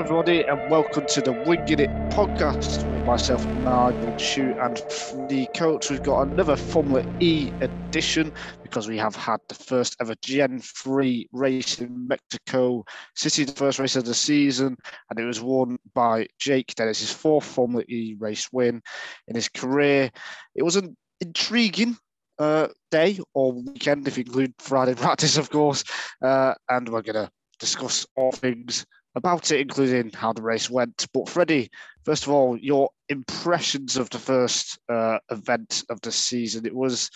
everybody, 0.00 0.42
and 0.44 0.70
welcome 0.70 1.04
to 1.04 1.20
the 1.20 1.30
Winging 1.44 1.80
It 1.80 1.90
podcast 2.08 2.90
with 2.90 3.04
myself, 3.04 3.46
Nigel 3.46 4.16
Chu, 4.16 4.54
and 4.58 4.82
the 5.28 5.46
coach. 5.54 5.90
We've 5.90 6.02
got 6.02 6.22
another 6.22 6.56
Formula 6.56 7.04
E 7.20 7.50
edition 7.60 8.32
because 8.62 8.88
we 8.88 8.96
have 8.96 9.14
had 9.14 9.40
the 9.50 9.54
first 9.54 9.96
ever 10.00 10.14
Gen 10.22 10.58
3 10.60 11.28
race 11.32 11.82
in 11.82 12.08
Mexico 12.08 12.82
City, 13.14 13.44
the 13.44 13.52
first 13.52 13.78
race 13.78 13.94
of 13.94 14.06
the 14.06 14.14
season, 14.14 14.74
and 15.10 15.20
it 15.20 15.24
was 15.26 15.42
won 15.42 15.76
by 15.92 16.26
Jake 16.38 16.74
Dennis, 16.76 17.00
his 17.00 17.12
fourth 17.12 17.44
Formula 17.44 17.84
E 17.86 18.16
race 18.18 18.48
win 18.52 18.80
in 19.28 19.34
his 19.34 19.50
career. 19.50 20.10
It 20.54 20.62
was 20.62 20.76
an 20.76 20.96
intriguing 21.20 21.98
uh, 22.38 22.68
day 22.90 23.18
or 23.34 23.52
weekend, 23.52 24.08
if 24.08 24.16
you 24.16 24.24
include 24.24 24.54
Friday 24.60 24.94
practice, 24.96 25.36
of 25.36 25.50
course, 25.50 25.84
uh, 26.22 26.54
and 26.70 26.88
we're 26.88 27.02
going 27.02 27.26
to 27.26 27.30
discuss 27.58 28.06
all 28.16 28.32
things 28.32 28.86
about 29.14 29.50
it, 29.50 29.60
including 29.60 30.10
how 30.12 30.32
the 30.32 30.42
race 30.42 30.70
went. 30.70 31.06
But 31.12 31.28
Freddie, 31.28 31.70
first 32.04 32.24
of 32.24 32.30
all, 32.30 32.56
your 32.56 32.90
impressions 33.08 33.96
of 33.96 34.10
the 34.10 34.18
first 34.18 34.78
uh, 34.88 35.18
event 35.30 35.84
of 35.90 36.00
the 36.00 36.12
season. 36.12 36.66
It 36.66 36.74
was 36.74 37.10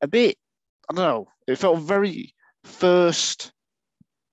a 0.00 0.08
bit, 0.08 0.36
I 0.90 0.94
don't 0.94 1.04
know, 1.04 1.28
it 1.46 1.56
felt 1.56 1.80
very 1.80 2.34
first 2.64 3.52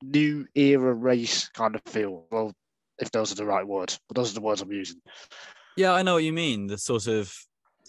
new 0.02 0.48
era 0.56 0.94
race 0.94 1.50
kind 1.50 1.76
of 1.76 1.82
feel. 1.86 2.26
Well, 2.32 2.54
if 3.00 3.12
those 3.12 3.32
are 3.32 3.36
the 3.36 3.46
right 3.46 3.68
words, 3.68 4.00
but 4.08 4.16
those 4.16 4.32
are 4.32 4.36
the 4.36 4.42
words 4.42 4.62
I'm 4.62 4.72
using. 4.72 5.02
Yeah, 5.76 5.92
I 5.92 6.02
know 6.02 6.14
what 6.14 6.24
you 6.24 6.34
mean. 6.34 6.68
The 6.68 6.78
sort 6.78 7.08
of 7.08 7.36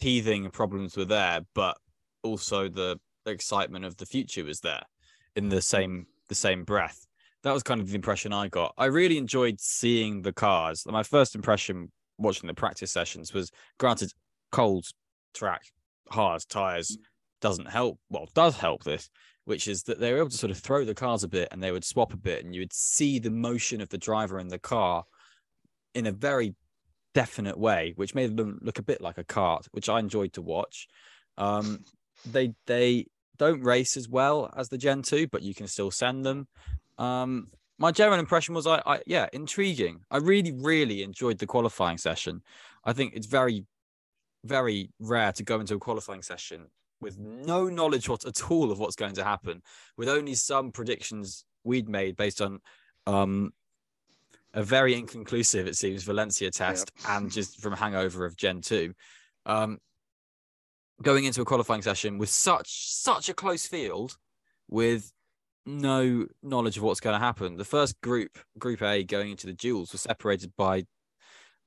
teething 0.01 0.51
problems 0.51 0.97
were 0.97 1.05
there, 1.05 1.43
but 1.55 1.77
also 2.23 2.69
the 2.69 2.99
excitement 3.25 3.85
of 3.85 3.97
the 3.97 4.07
future 4.07 4.45
was 4.45 4.61
there 4.61 4.83
in 5.37 5.49
the 5.49 5.63
same 5.63 6.07
the 6.29 6.35
same 6.35 6.65
breath 6.65 7.07
that 7.47 7.55
was 7.55 7.63
kind 7.63 7.81
of 7.81 7.89
the 7.89 7.95
impression 7.95 8.33
I 8.33 8.49
got. 8.49 8.75
I 8.77 8.87
really 8.87 9.19
enjoyed 9.19 9.61
seeing 9.61 10.23
the 10.23 10.33
cars. 10.33 10.85
My 10.85 11.05
first 11.05 11.37
impression 11.37 11.93
watching 12.19 12.49
the 12.49 12.55
practice 12.55 12.91
sessions 12.91 13.33
was 13.33 13.53
granted 13.79 14.13
cold 14.51 14.87
track, 15.33 15.63
hard 16.11 16.43
tires 16.49 16.99
doesn't 17.41 17.71
help. 17.71 18.01
Well, 18.11 18.27
does 18.35 18.57
help 18.57 18.83
this, 18.83 19.09
which 19.45 19.69
is 19.69 19.85
that 19.85 20.01
they 20.01 20.13
were 20.13 20.19
able 20.19 20.31
to 20.31 20.37
sort 20.37 20.51
of 20.51 20.59
throw 20.59 20.85
the 20.85 20.93
cars 20.93 21.23
a 21.23 21.29
bit 21.29 21.47
and 21.53 21.63
they 21.63 21.71
would 21.71 21.85
swap 21.85 22.13
a 22.13 22.17
bit, 22.17 22.45
and 22.45 22.53
you 22.53 22.63
would 22.63 22.73
see 22.73 23.21
the 23.21 23.31
motion 23.31 23.81
of 23.81 23.91
the 23.91 23.99
driver 23.99 24.41
in 24.41 24.49
the 24.49 24.59
car 24.59 25.05
in 25.95 26.09
a 26.09 26.13
very 26.13 26.57
definite 27.15 27.57
way, 27.57 27.93
which 27.95 28.13
made 28.13 28.37
them 28.37 28.59
look 28.61 28.81
a 28.81 28.83
bit 28.83 29.01
like 29.01 29.19
a 29.19 29.25
cart, 29.25 29.69
which 29.71 29.89
I 29.89 30.01
enjoyed 30.01 30.33
to 30.33 30.43
watch. 30.43 30.89
Um, 31.39 31.85
they 32.29 32.55
they 32.67 33.07
don't 33.39 33.63
race 33.63 33.97
as 33.97 34.09
well 34.09 34.53
as 34.57 34.69
the 34.69 34.79
Gen 34.79 35.03
2, 35.03 35.29
but 35.29 35.43
you 35.43 35.55
can 35.55 35.69
still 35.69 35.93
send 35.93 36.27
them. 36.27 36.49
Um, 36.99 37.49
my 37.79 37.93
general 37.93 38.19
impression 38.19 38.55
was, 38.55 38.67
I, 38.67 38.83
I, 38.87 39.01
yeah, 39.07 39.27
intriguing. 39.33 40.01
I 40.11 40.19
really, 40.19 40.53
really 40.53 41.03
enjoyed 41.03 41.39
the 41.39 41.47
qualifying 41.47 41.99
session. 41.99 42.43
I 42.85 42.93
think 42.93 43.15
it's 43.15 43.27
very, 43.27 43.67
very 44.45 44.91
rare 44.99 45.33
to 45.33 45.43
go 45.43 45.61
into 45.61 45.75
a 45.75 45.79
qualifying 45.79 46.23
session 46.23 46.67
with 47.01 47.19
no 47.19 47.69
knowledge 47.69 48.09
what, 48.09 48.25
at 48.25 48.51
all 48.51 48.73
of 48.73 48.79
what's 48.79 48.97
going 48.97 49.15
to 49.15 49.25
happen, 49.25 49.63
with 49.97 50.09
only 50.09 50.35
some 50.35 50.73
predictions 50.73 51.45
we'd 51.65 51.89
made 51.89 52.17
based 52.17 52.41
on 52.41 52.61
um, 53.07 53.53
a 54.55 54.63
very 54.63 54.95
inconclusive, 54.95 55.67
it 55.67 55.77
seems, 55.77 56.03
Valencia 56.05 56.51
test 56.51 56.91
yep. 57.01 57.11
and 57.11 57.31
just 57.31 57.61
from 57.61 57.75
hangover 57.75 58.25
of 58.25 58.37
Gen 58.37 58.63
2. 58.63 58.95
Um, 59.45 59.79
going 61.03 61.25
into 61.25 61.43
a 61.43 61.45
qualifying 61.45 61.83
session 61.83 62.17
with 62.17 62.31
such 62.31 62.91
such 62.95 63.29
a 63.29 63.35
close 63.35 63.67
field 63.67 64.17
with 64.69 65.13
no 65.67 66.27
knowledge 66.43 66.77
of 66.77 66.85
what's 66.85 67.01
going 67.01 67.19
to 67.19 67.25
happen. 67.25 67.57
The 67.57 67.65
first 67.65 68.01
group, 68.01 68.39
Group 68.59 68.83
A, 68.83 69.03
going 69.03 69.33
into 69.33 69.47
the 69.47 69.53
duels, 69.53 69.93
was 69.93 70.03
separated 70.03 70.53
by 70.57 70.85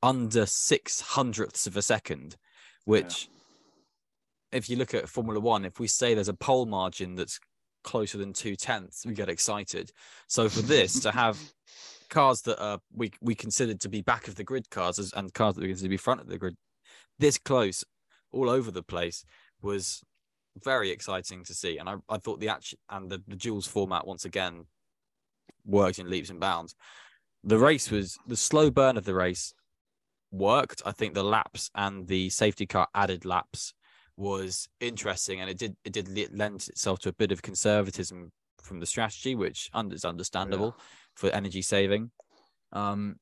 under 0.02 0.46
six 0.46 1.01
hundredths 1.01 1.68
of 1.68 1.75
a 1.75 1.81
second, 1.81 2.38
which, 2.85 3.29
yeah. 4.51 4.57
if 4.57 4.69
you 4.69 4.78
look 4.78 4.94
at 4.94 5.09
Formula 5.09 5.40
One, 5.40 5.66
if 5.66 5.79
we 5.79 5.88
say 5.88 6.13
there's 6.13 6.29
a 6.29 6.34
pole 6.34 6.66
margin 6.66 7.16
that's 7.16 7.40
closer 7.84 8.18
than 8.18 8.34
two 8.34 8.56
tenths, 8.56 9.06
we 9.06 9.13
get 9.13 9.29
excited. 9.29 9.91
So 10.28 10.47
for 10.47 10.62
this 10.62 11.01
to 11.01 11.12
have 11.12 11.38
cars 12.09 12.41
that 12.44 12.62
are 12.63 12.79
we 12.94 13.12
we 13.22 13.35
considered 13.35 13.79
to 13.81 13.90
be 13.90 14.01
back 14.01 14.28
of 14.28 14.35
the 14.35 14.44
grid 14.44 14.69
cars 14.69 15.13
and 15.16 15.34
cars 15.34 15.56
that 15.56 15.62
we 15.62 15.68
consider 15.68 15.85
to 15.85 15.90
be 15.90 15.97
front 15.97 16.22
of 16.22 16.28
the 16.28 16.38
grid, 16.38 16.56
this 17.19 17.38
close, 17.38 17.84
all 18.31 18.50
over 18.50 18.72
the 18.72 18.84
place, 18.84 19.25
was 19.62 20.01
very 20.64 20.90
exciting 20.92 21.44
to 21.46 21.53
see. 21.53 21.78
And 21.78 21.90
I, 21.90 21.96
I 22.09 22.18
thought 22.18 22.40
the 22.40 22.50
action 22.50 22.80
and 22.90 23.09
the, 23.09 23.22
the 23.28 23.36
duels 23.36 23.68
format 23.68 24.08
once 24.08 24.25
again 24.25 24.66
worked 25.66 26.00
in 26.00 26.09
leaps 26.09 26.30
and 26.30 26.40
bounds. 26.40 26.75
The 27.44 27.58
race 27.58 27.90
was 27.92 28.18
the 28.28 28.36
slow 28.36 28.69
burn 28.69 28.98
of 28.98 29.06
the 29.06 29.14
race 29.14 29.53
worked. 30.31 30.81
I 30.86 30.92
think 30.92 31.14
the 31.14 31.24
laps 31.24 31.72
and 31.74 32.08
the 32.08 32.30
safety 32.30 32.66
car 32.66 32.88
added 32.94 33.25
laps 33.25 33.74
was 34.18 34.68
interesting, 34.81 35.40
and 35.40 35.50
it 35.50 35.58
did 35.58 35.78
it 35.86 35.94
did 35.94 36.38
lend 36.38 36.68
itself 36.68 37.00
to 37.00 37.09
a 37.09 37.14
bit 37.14 37.31
of 37.31 37.42
conservatism 37.42 38.31
from 38.62 38.81
the 38.81 38.86
strategy, 38.86 39.36
which 39.36 39.69
is 39.92 40.06
understandable 40.06 40.75
yeah. 40.78 40.84
for 41.16 41.30
energy 41.30 41.62
saving. 41.62 42.12
Um, 42.74 43.16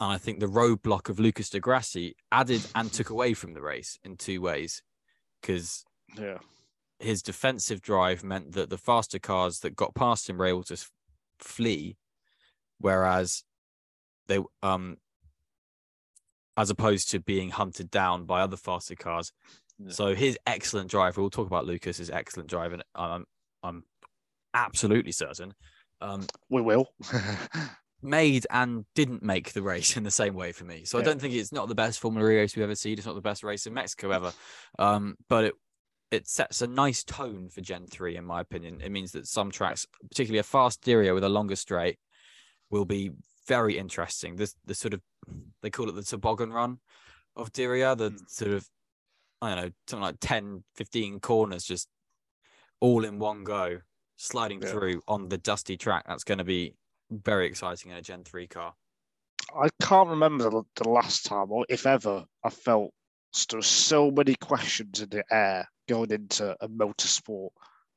and 0.00 0.10
I 0.10 0.18
think 0.18 0.40
the 0.40 0.46
roadblock 0.46 1.08
of 1.08 1.20
Lucas 1.20 1.50
di 1.50 1.60
Grassi 1.60 2.16
added 2.32 2.62
and 2.74 2.92
took 2.92 3.10
away 3.10 3.34
from 3.34 3.54
the 3.54 3.62
race 3.62 3.98
in 4.02 4.16
two 4.16 4.40
ways, 4.40 4.82
because 5.40 5.84
yeah. 6.18 6.38
His 6.98 7.22
defensive 7.22 7.82
drive 7.82 8.22
meant 8.22 8.52
that 8.52 8.70
the 8.70 8.78
faster 8.78 9.18
cars 9.18 9.60
that 9.60 9.74
got 9.74 9.94
past 9.94 10.28
him 10.30 10.38
were 10.38 10.46
able 10.46 10.62
to 10.64 10.76
flee, 11.38 11.96
whereas 12.78 13.44
they 14.28 14.38
um 14.62 14.98
as 16.56 16.70
opposed 16.70 17.10
to 17.10 17.18
being 17.18 17.50
hunted 17.50 17.90
down 17.90 18.24
by 18.24 18.40
other 18.40 18.56
faster 18.56 18.94
cars. 18.94 19.32
Yeah. 19.78 19.90
So 19.90 20.14
his 20.14 20.38
excellent 20.46 20.90
drive, 20.90 21.16
we'll 21.16 21.30
talk 21.30 21.46
about 21.46 21.66
Lucas's 21.66 22.10
excellent 22.10 22.48
drive, 22.48 22.72
and 22.72 22.84
I'm 22.94 23.24
I'm 23.62 23.84
absolutely 24.54 25.12
certain. 25.12 25.54
Um, 26.00 26.26
we 26.50 26.60
will. 26.60 26.88
made 28.02 28.46
and 28.50 28.84
didn't 28.94 29.22
make 29.22 29.52
the 29.52 29.62
race 29.62 29.96
in 29.96 30.02
the 30.02 30.10
same 30.10 30.34
way 30.34 30.52
for 30.52 30.64
me. 30.64 30.84
So 30.84 30.98
yeah. 30.98 31.02
I 31.02 31.06
don't 31.06 31.20
think 31.20 31.34
it's 31.34 31.52
not 31.52 31.68
the 31.68 31.74
best 31.74 32.00
Formula 32.00 32.28
E 32.30 32.36
race 32.36 32.56
we've 32.56 32.64
ever 32.64 32.74
seen. 32.74 32.98
It's 32.98 33.06
not 33.06 33.14
the 33.14 33.20
best 33.20 33.44
race 33.44 33.66
in 33.66 33.74
Mexico 33.74 34.10
ever. 34.10 34.32
Um, 34.78 35.16
but 35.28 35.44
it 35.44 35.54
it 36.12 36.28
sets 36.28 36.60
a 36.60 36.66
nice 36.66 37.02
tone 37.02 37.48
for 37.48 37.62
Gen 37.62 37.86
3, 37.86 38.16
in 38.16 38.24
my 38.24 38.42
opinion. 38.42 38.82
It 38.84 38.92
means 38.92 39.12
that 39.12 39.26
some 39.26 39.50
tracks, 39.50 39.86
particularly 40.10 40.38
a 40.38 40.44
fast 40.44 40.82
Diriyah 40.82 41.14
with 41.14 41.24
a 41.24 41.28
longer 41.28 41.56
straight, 41.56 41.98
will 42.70 42.84
be 42.84 43.10
very 43.48 43.78
interesting. 43.78 44.36
This 44.36 44.54
the 44.64 44.74
sort 44.74 44.94
of 44.94 45.00
they 45.62 45.70
call 45.70 45.88
it 45.88 45.94
the 45.94 46.02
toboggan 46.02 46.52
run 46.52 46.78
of 47.34 47.52
Diriyah, 47.52 47.96
the 47.96 48.10
mm. 48.10 48.30
sort 48.30 48.52
of 48.52 48.68
I 49.40 49.54
don't 49.54 49.64
know, 49.64 49.70
something 49.88 50.02
like 50.02 50.16
10, 50.20 50.62
15 50.76 51.18
corners 51.18 51.64
just 51.64 51.88
all 52.78 53.04
in 53.04 53.18
one 53.18 53.42
go, 53.42 53.78
sliding 54.16 54.62
yeah. 54.62 54.68
through 54.68 55.02
on 55.08 55.28
the 55.28 55.38
dusty 55.38 55.76
track. 55.76 56.04
That's 56.06 56.22
going 56.22 56.38
to 56.38 56.44
be 56.44 56.76
very 57.10 57.46
exciting 57.46 57.90
in 57.90 57.96
a 57.96 58.02
Gen 58.02 58.22
3 58.22 58.46
car. 58.46 58.74
I 59.60 59.68
can't 59.82 60.10
remember 60.10 60.50
the, 60.50 60.62
the 60.76 60.88
last 60.88 61.26
time, 61.26 61.50
or 61.50 61.66
if 61.68 61.86
ever, 61.86 62.24
I 62.44 62.50
felt 62.50 62.92
there 63.50 63.58
were 63.58 63.62
so 63.62 64.10
many 64.10 64.34
questions 64.36 65.00
in 65.00 65.08
the 65.08 65.24
air 65.30 65.68
going 65.92 66.10
into 66.10 66.56
a 66.60 66.68
motorsport 66.68 67.50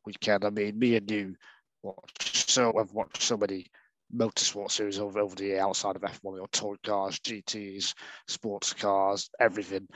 weekend. 0.05 0.43
I 0.43 0.49
mean, 0.49 0.77
me 0.77 0.97
and 0.97 1.09
you 1.09 1.35
watch 1.81 2.49
so 2.49 2.77
I've 2.77 2.91
watched 2.91 3.21
so 3.21 3.37
many 3.37 3.67
motorsport 4.13 4.71
series 4.71 4.99
over, 4.99 5.19
over 5.19 5.35
the 5.35 5.45
year 5.45 5.61
outside 5.61 5.95
of 5.95 6.01
F1, 6.01 6.39
or 6.39 6.47
toy 6.49 6.75
cars, 6.83 7.19
GTs, 7.19 7.93
sports 8.27 8.73
cars, 8.73 9.29
everything. 9.39 9.87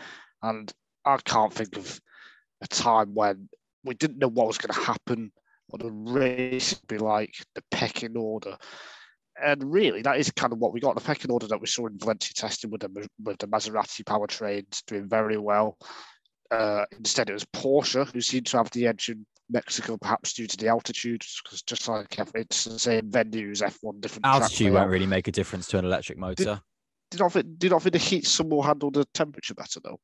And 0.42 0.72
I 1.04 1.18
can't 1.18 1.54
think 1.54 1.76
of 1.76 2.00
a 2.62 2.68
time 2.68 3.14
when 3.14 3.50
we 3.84 3.96
didn't 3.96 4.20
know 4.20 4.30
what 4.30 4.48
was 4.48 4.58
going 4.58 4.74
to 4.74 4.86
happen, 4.86 5.32
what 5.68 5.82
the 5.82 5.92
race 5.92 6.74
would 6.74 6.88
be 6.88 6.98
like, 6.98 7.34
the 7.56 7.64
pecking 7.70 8.16
order. 8.16 8.58
And 9.42 9.72
really, 9.72 10.02
that 10.02 10.18
is 10.18 10.32
kind 10.32 10.54
of 10.54 10.60
what 10.60 10.74
we 10.74 10.80
got. 10.80 10.96
The 10.96 11.02
pecking 11.02 11.32
order 11.32 11.48
that 11.48 11.62
we 11.62 11.68
saw 11.68 11.88
in 11.88 11.98
Valencia 11.98 12.34
testing 12.34 12.72
with 12.72 12.82
the, 12.82 13.08
with 13.24 13.38
the 13.40 13.48
Maserati 13.48 14.04
powertrains 14.04 14.84
doing 14.86 15.08
very 15.08 15.38
well. 15.38 15.78
Uh, 16.52 16.86
instead, 16.98 17.30
it 17.30 17.34
was 17.34 17.46
Porsche 17.46 18.12
who 18.12 18.22
seemed 18.22 18.48
to 18.48 18.58
have 18.58 18.72
the 18.72 18.88
edge 18.88 19.10
in 19.10 19.26
Mexico, 19.50 19.98
perhaps 19.98 20.34
due 20.34 20.48
to 20.48 20.58
the 20.58 20.68
altitude, 20.68 21.24
because 21.44 21.62
just 21.62 21.88
like 21.88 22.18
it's 22.36 22.66
the 22.66 22.80
same 22.80 23.12
venues, 23.12 23.62
F1 23.62 24.02
different. 24.02 24.26
Altitude 24.26 24.74
won't 24.74 24.90
really 24.90 25.06
make 25.06 25.28
a 25.28 25.32
difference 25.32 25.68
to 25.68 25.78
an 25.78 25.86
electric 25.86 26.18
motor. 26.18 26.44
Did, 26.44 26.60
did 27.12 27.20
not 27.20 27.34
think, 27.34 27.60
did 27.60 27.72
not 27.72 27.84
think 27.84 27.94
the 27.94 28.00
heat 28.00 28.26
some 28.26 28.50
will 28.50 28.64
handle 28.64 28.92
the 28.92 29.06
temperature 29.14 29.54
better 29.54 29.80
though? 29.84 30.00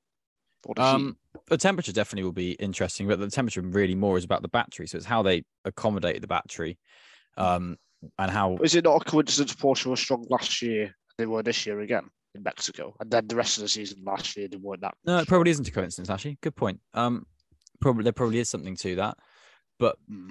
The 0.75 0.81
um, 0.81 1.17
the 1.47 1.57
temperature 1.57 1.91
definitely 1.91 2.23
will 2.23 2.31
be 2.31 2.53
interesting, 2.53 3.07
but 3.07 3.19
the 3.19 3.29
temperature 3.29 3.61
really 3.61 3.93
more 3.93 4.17
is 4.17 4.23
about 4.23 4.41
the 4.41 4.47
battery. 4.47 4.87
So 4.87 4.97
it's 4.97 5.05
how 5.05 5.21
they 5.21 5.43
accommodate 5.63 6.21
the 6.21 6.27
battery, 6.27 6.79
um, 7.37 7.77
and 8.17 8.31
how. 8.31 8.57
Is 8.63 8.73
it 8.73 8.83
not 8.83 9.01
a 9.01 9.05
coincidence 9.05 9.53
Porsche 9.53 9.85
was 9.85 9.99
strong 9.99 10.25
last 10.29 10.63
year? 10.63 10.95
They 11.19 11.27
were 11.27 11.43
this 11.43 11.65
year 11.67 11.81
again 11.81 12.09
in 12.35 12.43
Mexico, 12.43 12.95
and 12.99 13.09
then 13.09 13.27
the 13.27 13.35
rest 13.35 13.57
of 13.57 13.63
the 13.63 13.69
season 13.69 14.03
last 14.03 14.35
year 14.37 14.47
they 14.47 14.57
weren't 14.57 14.81
that. 14.81 14.95
No, 15.05 15.17
it 15.19 15.27
probably 15.27 15.51
isn't 15.51 15.67
a 15.67 15.71
coincidence. 15.71 16.09
Actually, 16.09 16.37
good 16.41 16.55
point. 16.55 16.79
Um, 16.93 17.25
probably 17.81 18.03
there 18.03 18.13
probably 18.13 18.39
is 18.39 18.49
something 18.49 18.75
to 18.77 18.95
that, 18.97 19.17
but 19.79 19.97
mm. 20.11 20.29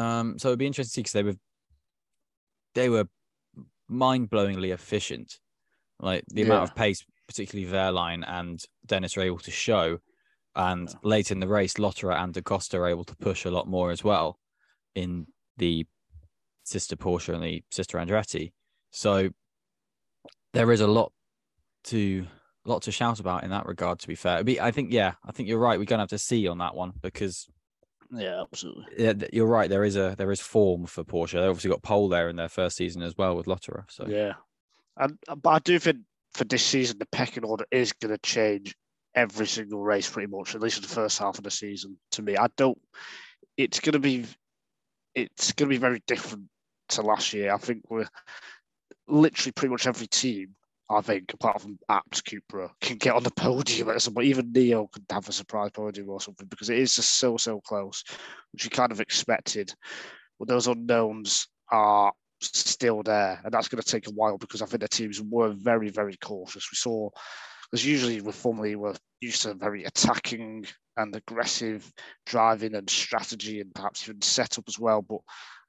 um, 0.00 0.38
so 0.38 0.48
it'd 0.48 0.58
be 0.58 0.66
interesting 0.66 0.90
to 0.90 0.94
see 0.94 1.02
because 1.02 1.12
they 1.12 1.22
were 1.22 1.38
they 2.74 2.88
were 2.88 3.08
mind-blowingly 3.88 4.72
efficient. 4.72 5.38
Like 6.00 6.24
the 6.28 6.42
Yeah. 6.42 6.48
amount 6.48 6.64
of 6.64 6.76
pace, 6.76 7.04
particularly 7.26 7.72
Wehrlein 7.72 8.22
and 8.26 8.62
Dennis 8.84 9.16
were 9.16 9.22
able 9.22 9.38
to 9.38 9.50
show, 9.50 9.98
and 10.54 10.88
Yeah. 10.88 10.94
late 11.02 11.30
in 11.30 11.40
the 11.40 11.48
race, 11.48 11.74
Lotterer 11.74 12.14
and 12.14 12.34
Da 12.34 12.42
Costa 12.42 12.78
are 12.78 12.88
able 12.88 13.04
to 13.04 13.16
push 13.16 13.44
a 13.44 13.50
lot 13.50 13.66
more 13.66 13.90
as 13.90 14.04
well 14.04 14.38
in 14.94 15.26
the 15.56 15.86
sister 16.64 16.96
Porsche 16.96 17.32
and 17.32 17.42
the 17.42 17.64
sister 17.70 17.96
Andretti. 17.98 18.52
So 18.90 19.30
there 20.52 20.72
is 20.72 20.80
a 20.80 20.86
lot 20.86 21.12
to 21.86 22.26
a 22.64 22.68
lot 22.68 22.82
to 22.82 22.92
shout 22.92 23.20
about 23.20 23.44
in 23.44 23.50
that 23.50 23.66
regard. 23.66 23.98
To 24.00 24.08
be 24.08 24.14
fair, 24.14 24.42
be, 24.44 24.60
I 24.60 24.70
think 24.70 24.92
yeah, 24.92 25.14
I 25.24 25.32
think 25.32 25.48
you're 25.48 25.58
right. 25.58 25.78
We're 25.78 25.84
gonna 25.84 26.02
have 26.02 26.10
to 26.10 26.18
see 26.18 26.46
on 26.48 26.58
that 26.58 26.74
one 26.74 26.92
because 27.00 27.46
Yeah, 28.10 28.42
absolutely. 28.42 28.84
yeah, 28.98 29.12
you're 29.32 29.46
right. 29.46 29.70
There 29.70 29.84
is 29.84 29.96
a 29.96 30.14
there 30.16 30.32
is 30.32 30.40
form 30.40 30.86
for 30.86 31.04
Porsche. 31.04 31.32
They 31.32 31.46
obviously 31.46 31.70
got 31.70 31.82
pole 31.82 32.08
there 32.08 32.28
in 32.28 32.36
their 32.36 32.48
first 32.48 32.76
season 32.76 33.02
as 33.02 33.16
well 33.16 33.36
with 33.36 33.46
Lotterer. 33.46 33.84
So 33.88 34.06
Yeah, 34.06 34.34
and 34.96 35.18
but 35.42 35.50
I 35.50 35.58
do 35.60 35.78
think 35.78 35.98
for 36.34 36.44
this 36.44 36.64
season 36.64 36.98
the 36.98 37.06
pecking 37.06 37.44
order 37.44 37.64
is 37.70 37.92
going 37.92 38.12
to 38.12 38.18
change 38.18 38.76
every 39.14 39.46
single 39.46 39.82
race 39.82 40.08
pretty 40.10 40.30
much, 40.30 40.54
at 40.54 40.60
least 40.60 40.76
in 40.76 40.82
the 40.82 40.88
first 40.88 41.18
half 41.18 41.38
of 41.38 41.44
the 41.44 41.50
season. 41.50 41.96
To 42.12 42.22
me, 42.22 42.36
I 42.36 42.48
don't. 42.56 42.78
It's 43.56 43.80
going 43.80 43.94
to 43.94 43.98
be, 43.98 44.26
it's 45.14 45.52
going 45.52 45.70
to 45.70 45.74
be 45.74 45.80
very 45.80 46.02
different 46.06 46.44
to 46.90 47.00
last 47.00 47.32
year. 47.32 47.54
I 47.54 47.56
think 47.56 47.82
we're 47.88 48.06
literally 49.08 49.52
pretty 49.52 49.72
much 49.72 49.86
every 49.86 50.06
team. 50.06 50.54
I 50.88 51.00
think, 51.00 51.32
apart 51.34 51.60
from 51.60 51.78
Abt 51.88 52.22
Cupra, 52.24 52.70
can 52.80 52.96
get 52.96 53.14
on 53.14 53.24
the 53.24 53.30
podium 53.32 53.90
at 53.90 54.00
some 54.02 54.14
point. 54.14 54.28
Even 54.28 54.52
Neo 54.52 54.86
could 54.86 55.04
have 55.10 55.28
a 55.28 55.32
surprise 55.32 55.70
podium 55.72 56.08
or 56.08 56.20
something 56.20 56.46
because 56.46 56.70
it 56.70 56.78
is 56.78 56.94
just 56.94 57.18
so 57.18 57.36
so 57.36 57.60
close, 57.60 58.04
which 58.52 58.64
you 58.64 58.70
kind 58.70 58.92
of 58.92 59.00
expected. 59.00 59.74
But 60.38 60.48
those 60.48 60.68
unknowns 60.68 61.48
are 61.72 62.12
still 62.40 63.02
there, 63.02 63.40
and 63.44 63.52
that's 63.52 63.68
going 63.68 63.82
to 63.82 63.90
take 63.90 64.06
a 64.06 64.12
while 64.12 64.38
because 64.38 64.62
I 64.62 64.66
think 64.66 64.82
the 64.82 64.88
teams 64.88 65.20
were 65.20 65.50
very, 65.50 65.90
very 65.90 66.16
cautious. 66.22 66.70
We 66.70 66.76
saw, 66.76 67.10
because 67.70 67.84
usually 67.84 68.20
with 68.20 68.36
Formula 68.36 68.68
E, 68.68 68.76
we're 68.76 68.94
used 69.20 69.42
to 69.42 69.54
very 69.54 69.84
attacking 69.84 70.66
and 70.96 71.14
aggressive 71.16 71.92
driving 72.26 72.74
and 72.74 72.88
strategy 72.88 73.60
and 73.60 73.74
perhaps 73.74 74.08
even 74.08 74.22
setup 74.22 74.64
as 74.68 74.78
well. 74.78 75.02
But 75.02 75.18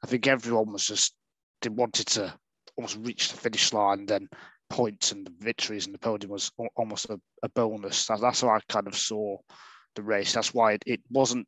I 0.04 0.08
think 0.08 0.28
everyone 0.28 0.72
was 0.72 0.86
just 0.86 1.14
they 1.62 1.70
wanted 1.70 2.06
to 2.08 2.34
almost 2.78 3.00
reach 3.02 3.32
the 3.32 3.38
finish 3.38 3.74
line, 3.74 4.06
then 4.06 4.30
points 4.70 5.12
and 5.12 5.26
the 5.26 5.34
victories 5.40 5.86
and 5.86 5.94
the 5.94 6.00
podium 6.00 6.32
was 6.32 6.52
almost 6.76 7.10
a, 7.10 7.20
a 7.44 7.50
bonus. 7.50 8.06
That, 8.08 8.22
that's 8.22 8.42
how 8.42 8.50
I 8.50 8.60
kind 8.70 8.88
of 8.88 8.96
saw 8.96 9.38
the 9.96 10.04
race. 10.04 10.34
That's 10.34 10.54
why 10.54 10.74
it, 10.74 10.84
it 10.86 11.02
wasn't 11.10 11.48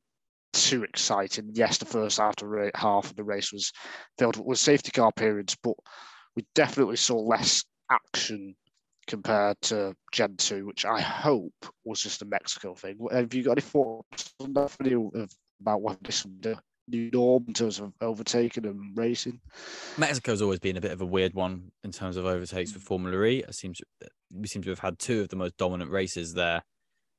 too 0.53 0.83
exciting. 0.83 1.51
Yes, 1.53 1.77
the 1.77 1.85
first 1.85 2.19
the, 2.19 2.71
half 2.75 3.09
of 3.09 3.15
the 3.15 3.23
race 3.23 3.53
was 3.53 3.71
filled 4.17 4.43
with 4.43 4.59
safety 4.59 4.91
car 4.91 5.11
periods, 5.11 5.55
but 5.61 5.75
we 6.35 6.45
definitely 6.55 6.97
saw 6.97 7.17
less 7.17 7.63
action 7.91 8.55
compared 9.07 9.59
to 9.61 9.95
Gen 10.11 10.35
2, 10.37 10.65
which 10.65 10.85
I 10.85 11.01
hope 11.01 11.65
was 11.83 12.01
just 12.01 12.21
a 12.21 12.25
Mexico 12.25 12.75
thing. 12.75 12.99
Have 13.11 13.33
you 13.33 13.43
got 13.43 13.53
any 13.53 13.61
thoughts 13.61 14.33
on 14.39 14.53
that 14.53 14.75
about 15.61 15.81
what 15.81 16.03
this 16.03 16.25
is 16.25 16.31
the 16.41 16.49
new 16.49 16.57
norm 16.91 17.45
in 17.47 17.53
terms 17.53 17.79
of 17.79 17.93
overtaking 18.01 18.65
and 18.65 18.97
racing? 18.97 19.39
Mexico's 19.97 20.41
always 20.41 20.59
been 20.59 20.77
a 20.77 20.81
bit 20.81 20.91
of 20.91 21.01
a 21.01 21.05
weird 21.05 21.33
one 21.33 21.71
in 21.83 21.91
terms 21.91 22.17
of 22.17 22.25
overtakes 22.25 22.71
for 22.71 22.79
Formula 22.79 23.23
E. 23.25 23.39
It 23.39 23.55
seems 23.55 23.81
we 24.33 24.47
seem 24.47 24.61
to 24.63 24.69
have 24.69 24.79
had 24.79 24.99
two 24.99 25.21
of 25.21 25.29
the 25.29 25.35
most 25.35 25.57
dominant 25.57 25.91
races 25.91 26.33
there, 26.33 26.63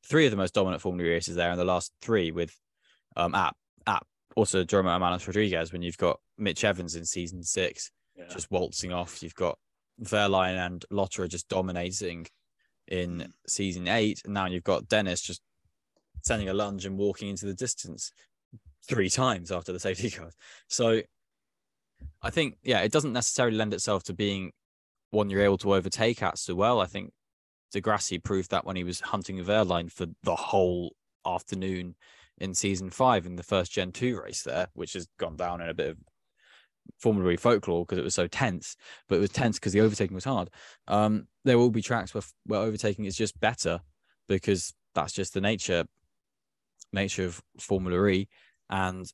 three 0.07 0.27
of 0.27 0.31
the 0.31 0.37
most 0.37 0.55
dominant 0.55 0.83
Formula 0.83 1.09
E 1.09 1.13
races 1.15 1.37
there 1.37 1.51
in 1.51 1.59
the 1.59 1.65
last 1.65 1.93
three 2.03 2.31
with 2.31 2.57
um 3.17 3.35
at 3.35 3.55
at 3.87 4.03
Autódromo 4.37 4.93
Hermanos 4.93 5.27
Rodriguez 5.27 5.73
when 5.73 5.83
you've 5.83 5.99
got 5.99 6.21
Mitch 6.39 6.65
Evans 6.65 6.95
in 6.95 7.05
season 7.05 7.43
six 7.43 7.91
Yeah. 8.17 8.29
just 8.29 8.51
waltzing 8.51 8.93
off. 8.93 9.23
You've 9.23 9.35
got 9.35 9.59
Wehrlein 10.03 10.57
and 10.65 10.85
Lotterer 10.93 11.29
just 11.29 11.49
dominating 11.49 12.27
in 12.87 13.19
Mm. 13.19 13.33
season 13.49 13.89
eight, 13.89 14.23
and 14.25 14.35
now 14.35 14.47
you've 14.47 14.65
got 14.65 14.89
Dennis 14.89 15.21
just 15.21 15.43
sending 16.23 16.49
a 16.49 16.55
lunge 16.55 16.85
and 16.87 16.99
walking 16.99 17.29
into 17.29 17.47
the 17.47 17.55
distance 17.55 18.13
three 18.91 19.09
times 19.09 19.51
after 19.51 19.73
the 19.73 19.81
safety 19.81 20.11
car. 20.11 20.31
So 20.69 21.03
I 22.23 22.31
think, 22.31 22.59
yeah, 22.63 22.81
it 22.81 22.93
doesn't 22.93 23.13
necessarily 23.13 23.57
lend 23.57 23.73
itself 23.73 24.03
to 24.05 24.13
being 24.13 24.53
one 25.11 25.31
you're 25.31 25.43
able 25.43 25.59
to 25.59 25.75
overtake 25.75 26.23
at 26.23 26.39
so 26.39 26.55
well. 26.55 26.81
I 26.81 26.87
think 26.87 27.13
di 27.73 27.81
Grassi 27.81 28.19
proved 28.19 28.51
that 28.51 28.65
when 28.65 28.77
he 28.77 28.85
was 28.85 29.01
hunting 29.01 29.39
Wehrlein 29.39 29.91
for 29.91 30.07
the 30.23 30.37
whole 30.37 30.95
afternoon 31.27 31.95
in 32.39 32.55
season 32.55 32.91
five 32.91 33.27
in 33.27 33.37
the 33.37 33.43
first 33.43 33.73
Gen 33.73 33.93
2 33.93 34.21
race 34.21 34.43
there, 34.43 34.69
which 34.75 34.95
has 34.95 35.09
gone 35.19 35.37
down 35.37 35.61
in 35.61 35.69
a 35.69 35.75
bit 35.75 35.91
of 35.91 35.99
Formula 36.99 37.31
E 37.31 37.37
folklore 37.37 37.85
because 37.85 37.99
it 37.99 38.05
was 38.05 38.15
so 38.15 38.27
tense, 38.27 38.77
but 39.09 39.17
it 39.17 39.21
was 39.21 39.31
tense 39.31 39.59
because 39.59 39.73
the 39.73 39.81
overtaking 39.81 40.15
was 40.15 40.25
hard. 40.25 40.51
Um, 40.89 41.29
there 41.45 41.59
will 41.59 41.71
be 41.71 41.83
tracks 41.83 42.15
where, 42.15 42.23
where 42.47 42.61
overtaking 42.61 43.05
is 43.05 43.17
just 43.17 43.39
better 43.41 43.81
because 44.29 44.75
that's 44.95 45.13
just 45.13 45.35
the 45.35 45.41
nature 45.41 45.85
nature 46.93 47.25
of 47.25 47.43
Formula 47.59 48.05
E. 48.09 48.29
And 48.71 49.13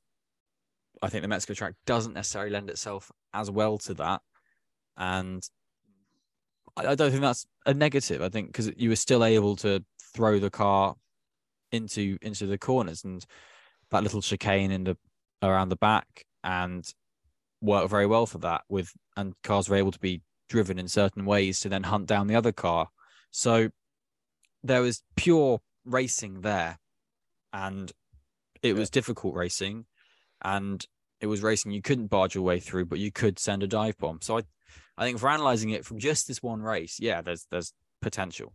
I 1.02 1.08
think 1.08 1.22
the 1.22 1.28
Mexico 1.28 1.54
track 1.54 1.74
doesn't 1.86 2.14
necessarily 2.14 2.50
lend 2.50 2.70
itself 2.70 3.10
as 3.34 3.50
well 3.50 3.78
to 3.78 3.94
that. 3.94 4.20
And 4.96 5.42
I, 6.76 6.88
I 6.88 6.94
don't 6.94 7.10
think 7.10 7.22
that's 7.22 7.46
a 7.64 7.74
negative. 7.74 8.22
I 8.22 8.28
think 8.28 8.48
because 8.48 8.70
you 8.76 8.90
were 8.90 8.96
still 8.96 9.24
able 9.24 9.56
to 9.56 9.84
throw 10.14 10.38
the 10.38 10.50
car 10.50 10.94
into 11.72 12.16
into 12.22 12.46
the 12.46 12.58
corners 12.58 13.02
and 13.04 13.24
that 13.90 14.02
little 14.02 14.22
chicane 14.22 14.70
in 14.70 14.84
the 14.84 14.96
around 15.42 15.68
the 15.68 15.76
back 15.76 16.24
and 16.44 16.88
work 17.60 17.90
very 17.90 18.06
well 18.06 18.26
for 18.26 18.38
that 18.38 18.62
with 18.68 18.92
and 19.16 19.34
cars 19.42 19.68
were 19.68 19.76
able 19.76 19.90
to 19.90 19.98
be 19.98 20.22
driven 20.48 20.78
in 20.78 20.88
certain 20.88 21.24
ways 21.24 21.60
to 21.60 21.68
then 21.68 21.82
hunt 21.82 22.06
down 22.06 22.26
the 22.26 22.36
other 22.36 22.52
car. 22.52 22.88
So 23.30 23.70
there 24.62 24.82
was 24.82 25.02
pure 25.16 25.60
racing 25.84 26.42
there 26.42 26.78
and 27.52 27.92
it 28.70 28.76
was 28.76 28.90
difficult 28.90 29.34
racing 29.34 29.84
and 30.42 30.86
it 31.20 31.26
was 31.26 31.42
racing 31.42 31.72
you 31.72 31.82
couldn't 31.82 32.08
barge 32.08 32.34
your 32.34 32.44
way 32.44 32.60
through 32.60 32.84
but 32.84 32.98
you 32.98 33.10
could 33.10 33.38
send 33.38 33.62
a 33.62 33.66
dive 33.66 33.96
bomb 33.98 34.20
so 34.20 34.38
i 34.38 34.42
i 34.98 35.04
think 35.04 35.18
for 35.18 35.28
analyzing 35.28 35.70
it 35.70 35.84
from 35.84 35.98
just 35.98 36.28
this 36.28 36.42
one 36.42 36.60
race 36.60 36.98
yeah 37.00 37.22
there's 37.22 37.46
there's 37.50 37.72
potential 38.02 38.52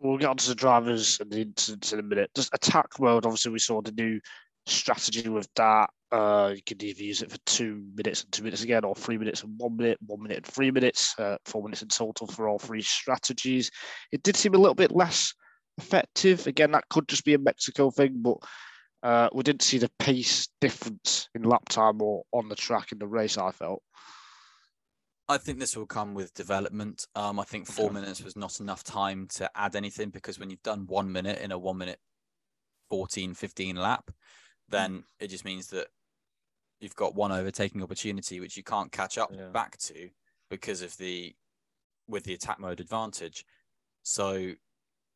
We'll 0.00 0.18
get 0.18 0.28
onto 0.28 0.48
the 0.48 0.54
drivers 0.54 1.18
and 1.20 1.30
the 1.30 1.40
incidents 1.40 1.92
in 1.92 1.98
a 1.98 2.02
minute. 2.02 2.30
Just 2.34 2.54
attack 2.54 3.00
mode, 3.00 3.26
obviously, 3.26 3.50
we 3.50 3.58
saw 3.58 3.82
the 3.82 3.90
new 3.92 4.20
strategy 4.66 5.28
with 5.28 5.48
that. 5.56 5.90
Uh, 6.12 6.52
you 6.54 6.62
can 6.64 6.82
either 6.82 7.02
use 7.02 7.20
it 7.20 7.30
for 7.30 7.38
two 7.46 7.84
minutes 7.96 8.22
and 8.22 8.32
two 8.32 8.44
minutes 8.44 8.62
again, 8.62 8.84
or 8.84 8.94
three 8.94 9.18
minutes 9.18 9.42
and 9.42 9.58
one 9.58 9.76
minute, 9.76 9.98
one 10.06 10.22
minute 10.22 10.38
and 10.38 10.46
three 10.46 10.70
minutes, 10.70 11.18
uh, 11.18 11.36
four 11.44 11.62
minutes 11.64 11.82
in 11.82 11.88
total 11.88 12.28
for 12.28 12.48
all 12.48 12.58
three 12.58 12.80
strategies. 12.80 13.70
It 14.12 14.22
did 14.22 14.36
seem 14.36 14.54
a 14.54 14.58
little 14.58 14.74
bit 14.74 14.92
less 14.94 15.34
effective. 15.78 16.46
Again, 16.46 16.70
that 16.72 16.88
could 16.88 17.08
just 17.08 17.24
be 17.24 17.34
a 17.34 17.38
Mexico 17.38 17.90
thing, 17.90 18.14
but 18.22 18.38
uh, 19.02 19.28
we 19.32 19.42
didn't 19.42 19.62
see 19.62 19.78
the 19.78 19.90
pace 19.98 20.48
difference 20.60 21.28
in 21.34 21.42
lap 21.42 21.68
time 21.68 22.00
or 22.02 22.24
on 22.32 22.48
the 22.48 22.56
track 22.56 22.92
in 22.92 22.98
the 22.98 23.06
race, 23.06 23.38
I 23.38 23.50
felt. 23.52 23.82
i 25.28 25.36
think 25.38 25.58
this 25.58 25.76
will 25.76 25.86
come 25.86 26.14
with 26.14 26.32
development 26.34 27.06
um 27.14 27.38
i 27.38 27.44
think 27.44 27.66
four 27.66 27.90
minutes 27.90 28.22
was 28.24 28.34
not 28.36 28.60
enough 28.60 28.82
time 28.82 29.26
to 29.28 29.50
add 29.54 29.76
anything 29.76 30.08
because 30.10 30.38
when 30.38 30.48
you've 30.50 30.62
done 30.62 30.86
one 30.86 31.12
minute 31.12 31.38
in 31.40 31.52
a 31.52 31.58
one 31.58 31.76
minute 31.78 31.98
14 32.88 33.34
15 33.34 33.76
lap 33.76 34.10
then 34.70 35.04
it 35.20 35.28
just 35.28 35.44
means 35.44 35.66
that 35.68 35.88
you've 36.80 36.96
got 36.96 37.14
one 37.14 37.32
overtaking 37.32 37.82
opportunity 37.82 38.40
which 38.40 38.56
you 38.56 38.62
can't 38.62 38.90
catch 38.92 39.18
up 39.18 39.30
Yeah. 39.32 39.48
back 39.52 39.76
to 39.78 40.08
because 40.48 40.80
of 40.80 40.96
the 40.96 41.34
with 42.08 42.24
the 42.24 42.32
attack 42.34 42.58
mode 42.58 42.80
advantage 42.80 43.44
so 44.02 44.52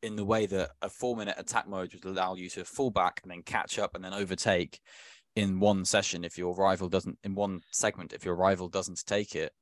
in 0.02 0.16
the 0.16 0.24
way 0.24 0.46
that 0.46 0.70
a 0.82 0.88
four 0.88 1.16
minute 1.16 1.36
attack 1.38 1.68
mode 1.68 1.92
would 1.94 2.04
allow 2.04 2.34
you 2.34 2.48
to 2.50 2.64
fall 2.64 2.90
back 2.90 3.20
and 3.22 3.30
then 3.30 3.42
catch 3.42 3.78
up 3.78 3.94
and 3.94 4.04
then 4.04 4.12
overtake 4.12 4.80
in 5.36 5.60
one 5.60 5.84
session 5.84 6.24
if 6.24 6.36
your 6.36 6.54
rival 6.54 6.88
doesn't 6.88 7.18
in 7.24 7.34
one 7.34 7.60
segment 7.70 8.12
if 8.12 8.24
your 8.24 8.34
rival 8.34 8.68
doesn't 8.68 9.02
take 9.06 9.34
it 9.34 9.52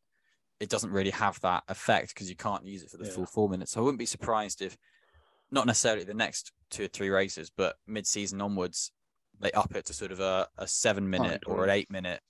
it 0.59 0.69
doesn't 0.69 0.91
really 0.91 1.11
have 1.11 1.39
that 1.41 1.63
effect 1.69 2.09
because 2.13 2.29
you 2.29 2.37
can't 2.37 2.67
use 2.67 2.83
it 2.83 2.91
for 2.91 2.97
the 2.97 3.05
Yeah. 3.05 3.13
full 3.13 3.27
four 3.27 3.49
minutes 3.49 3.73
so 3.73 3.81
i 3.81 3.85
wouldn't 3.85 3.99
be 3.99 4.07
surprised 4.07 4.63
if 4.63 4.77
not 5.51 5.67
necessarily 5.67 6.05
the 6.05 6.15
next 6.15 6.53
two 6.71 6.85
or 6.85 6.89
three 6.89 7.09
races 7.11 7.51
but 7.57 7.77
mid-season 7.87 8.41
onwards 8.41 8.93
they 9.39 9.53
up 9.53 9.75
it 9.75 9.87
to 9.87 9.93
sort 9.95 10.13
of 10.13 10.21
a, 10.21 10.49
a 10.59 10.67
seven 10.67 11.09
minute 11.09 11.43
or 11.47 11.65
an 11.65 11.71
eight 11.71 11.91
minute 11.91 12.21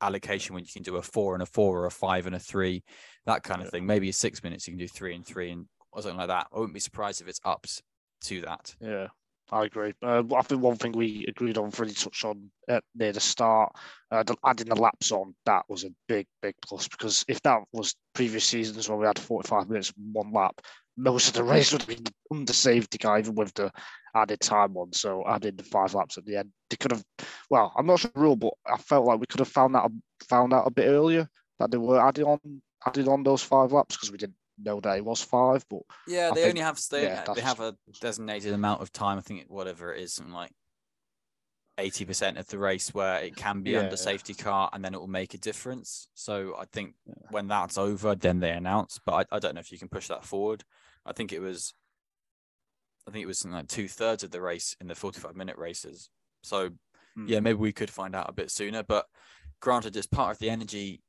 allocation 0.00 0.54
when 0.54 0.64
you 0.64 0.70
can 0.72 0.82
do 0.82 0.96
a 0.96 1.02
four 1.02 1.34
and 1.34 1.42
a 1.42 1.46
four 1.46 1.80
or 1.82 1.86
a 1.86 1.90
five 1.90 2.26
and 2.26 2.34
a 2.34 2.38
three 2.38 2.82
that 3.26 3.42
kind 3.44 3.60
of 3.60 3.66
Yeah. 3.66 3.70
thing 3.70 3.86
maybe 3.86 4.10
six 4.10 4.42
minutes 4.42 4.66
you 4.66 4.72
can 4.72 4.78
do 4.78 4.88
three 4.88 5.14
and 5.14 5.24
three 5.24 5.50
and 5.50 5.66
or 5.92 6.02
something 6.02 6.18
like 6.18 6.28
that 6.28 6.46
i 6.52 6.58
wouldn't 6.58 6.74
be 6.74 6.80
surprised 6.80 7.20
if 7.20 7.28
it's 7.28 7.40
upped 7.44 7.82
to 8.20 8.40
that 8.42 8.74
Yeah, 8.80 9.08
I 9.50 9.64
agree. 9.64 9.92
Uh, 10.02 10.22
I 10.34 10.42
think 10.42 10.62
one 10.62 10.76
thing 10.76 10.92
we 10.92 11.26
agreed 11.28 11.58
on, 11.58 11.70
really 11.78 11.92
touched 11.92 12.24
on 12.24 12.50
at, 12.68 12.82
near 12.94 13.12
the 13.12 13.20
start, 13.20 13.74
uh, 14.10 14.22
the, 14.22 14.34
adding 14.44 14.68
the 14.68 14.76
laps 14.76 15.12
on, 15.12 15.34
that 15.44 15.64
was 15.68 15.84
a 15.84 15.90
big, 16.08 16.26
big 16.40 16.54
plus 16.66 16.88
because 16.88 17.24
if 17.28 17.42
that 17.42 17.60
was 17.72 17.94
previous 18.14 18.44
seasons 18.44 18.88
where 18.88 18.96
we 18.96 19.06
had 19.06 19.18
45 19.18 19.68
minutes 19.68 19.92
one 20.12 20.32
lap, 20.32 20.60
most 20.96 21.28
of 21.28 21.34
the 21.34 21.44
race 21.44 21.72
would 21.72 21.82
have 21.82 21.88
been 21.88 22.06
under 22.30 22.52
safety 22.52 22.98
car, 22.98 23.18
even 23.18 23.34
with 23.34 23.52
the 23.54 23.70
added 24.14 24.40
time 24.40 24.76
on. 24.76 24.92
So 24.92 25.24
adding 25.26 25.56
the 25.56 25.64
five 25.64 25.94
laps 25.94 26.18
at 26.18 26.24
the 26.24 26.36
end, 26.36 26.50
they 26.70 26.76
could 26.76 26.92
have. 26.92 27.04
Well, 27.50 27.72
I'm 27.76 27.86
not 27.86 28.00
sure 28.00 28.36
but 28.36 28.52
I 28.66 28.76
felt 28.78 29.06
like 29.06 29.20
we 29.20 29.26
could 29.26 29.40
have 29.40 29.48
found 29.48 29.74
that 29.74 29.90
found 30.28 30.52
out 30.52 30.66
a 30.66 30.70
bit 30.70 30.86
earlier 30.86 31.28
that 31.58 31.70
they 31.70 31.78
were 31.78 32.00
adding 32.00 32.24
on 32.24 32.62
added 32.86 33.08
on 33.08 33.22
those 33.22 33.42
five 33.42 33.72
laps 33.72 33.96
because 33.96 34.10
we 34.10 34.18
didn't 34.18 34.36
know 34.58 34.80
that 34.80 34.98
it 34.98 35.04
was 35.04 35.22
five. 35.22 35.64
But 35.68 35.82
yeah, 36.06 36.30
I 36.30 36.34
they 36.34 36.42
think- 36.42 36.48
only 36.50 36.60
have 36.62 36.80
they, 36.90 37.04
yeah, 37.04 37.24
they 37.34 37.40
have 37.40 37.60
a 37.60 37.76
designated 38.00 38.52
amount 38.52 38.82
of 38.82 38.92
time. 38.92 39.18
I 39.18 39.20
think 39.22 39.42
it- 39.42 39.50
whatever 39.50 39.92
it 39.92 40.00
is, 40.02 40.14
something 40.14 40.34
like 40.34 40.52
eighty 41.78 42.04
percent 42.04 42.36
of 42.38 42.46
the 42.48 42.58
race 42.58 42.92
where 42.92 43.18
it 43.20 43.34
can 43.34 43.62
be 43.62 43.70
Yeah. 43.70 43.80
under 43.80 43.96
safety 43.96 44.34
car, 44.34 44.68
and 44.72 44.84
then 44.84 44.94
it 44.94 45.00
will 45.00 45.06
make 45.08 45.34
a 45.34 45.38
difference. 45.38 46.08
So 46.14 46.54
I 46.58 46.66
think 46.66 46.94
when 47.30 47.48
that's 47.48 47.78
over, 47.78 48.14
then 48.14 48.40
they 48.40 48.50
announce. 48.50 48.98
But 49.04 49.28
I, 49.32 49.36
I 49.36 49.38
don't 49.38 49.54
know 49.54 49.60
if 49.60 49.72
you 49.72 49.78
can 49.78 49.88
push 49.88 50.08
that 50.08 50.24
forward. 50.24 50.64
I 51.06 51.12
think 51.12 51.32
it 51.32 51.40
was, 51.40 51.74
I 53.08 53.10
think 53.10 53.22
it 53.22 53.26
was 53.26 53.44
like 53.44 53.68
two 53.68 53.88
thirds 53.88 54.22
of 54.22 54.30
the 54.30 54.40
race 54.40 54.76
in 54.80 54.86
the 54.88 54.94
forty-five 54.94 55.34
minute 55.34 55.56
races. 55.56 56.10
So 56.42 56.70
Hmm. 57.14 57.26
yeah, 57.26 57.40
maybe 57.40 57.58
we 57.58 57.72
could 57.72 57.90
find 57.90 58.14
out 58.14 58.28
a 58.28 58.32
bit 58.32 58.50
sooner. 58.50 58.82
But 58.82 59.06
granted, 59.60 59.96
it's 59.96 60.06
part 60.06 60.30
of 60.32 60.38
the 60.38 60.48
energy 60.50 61.02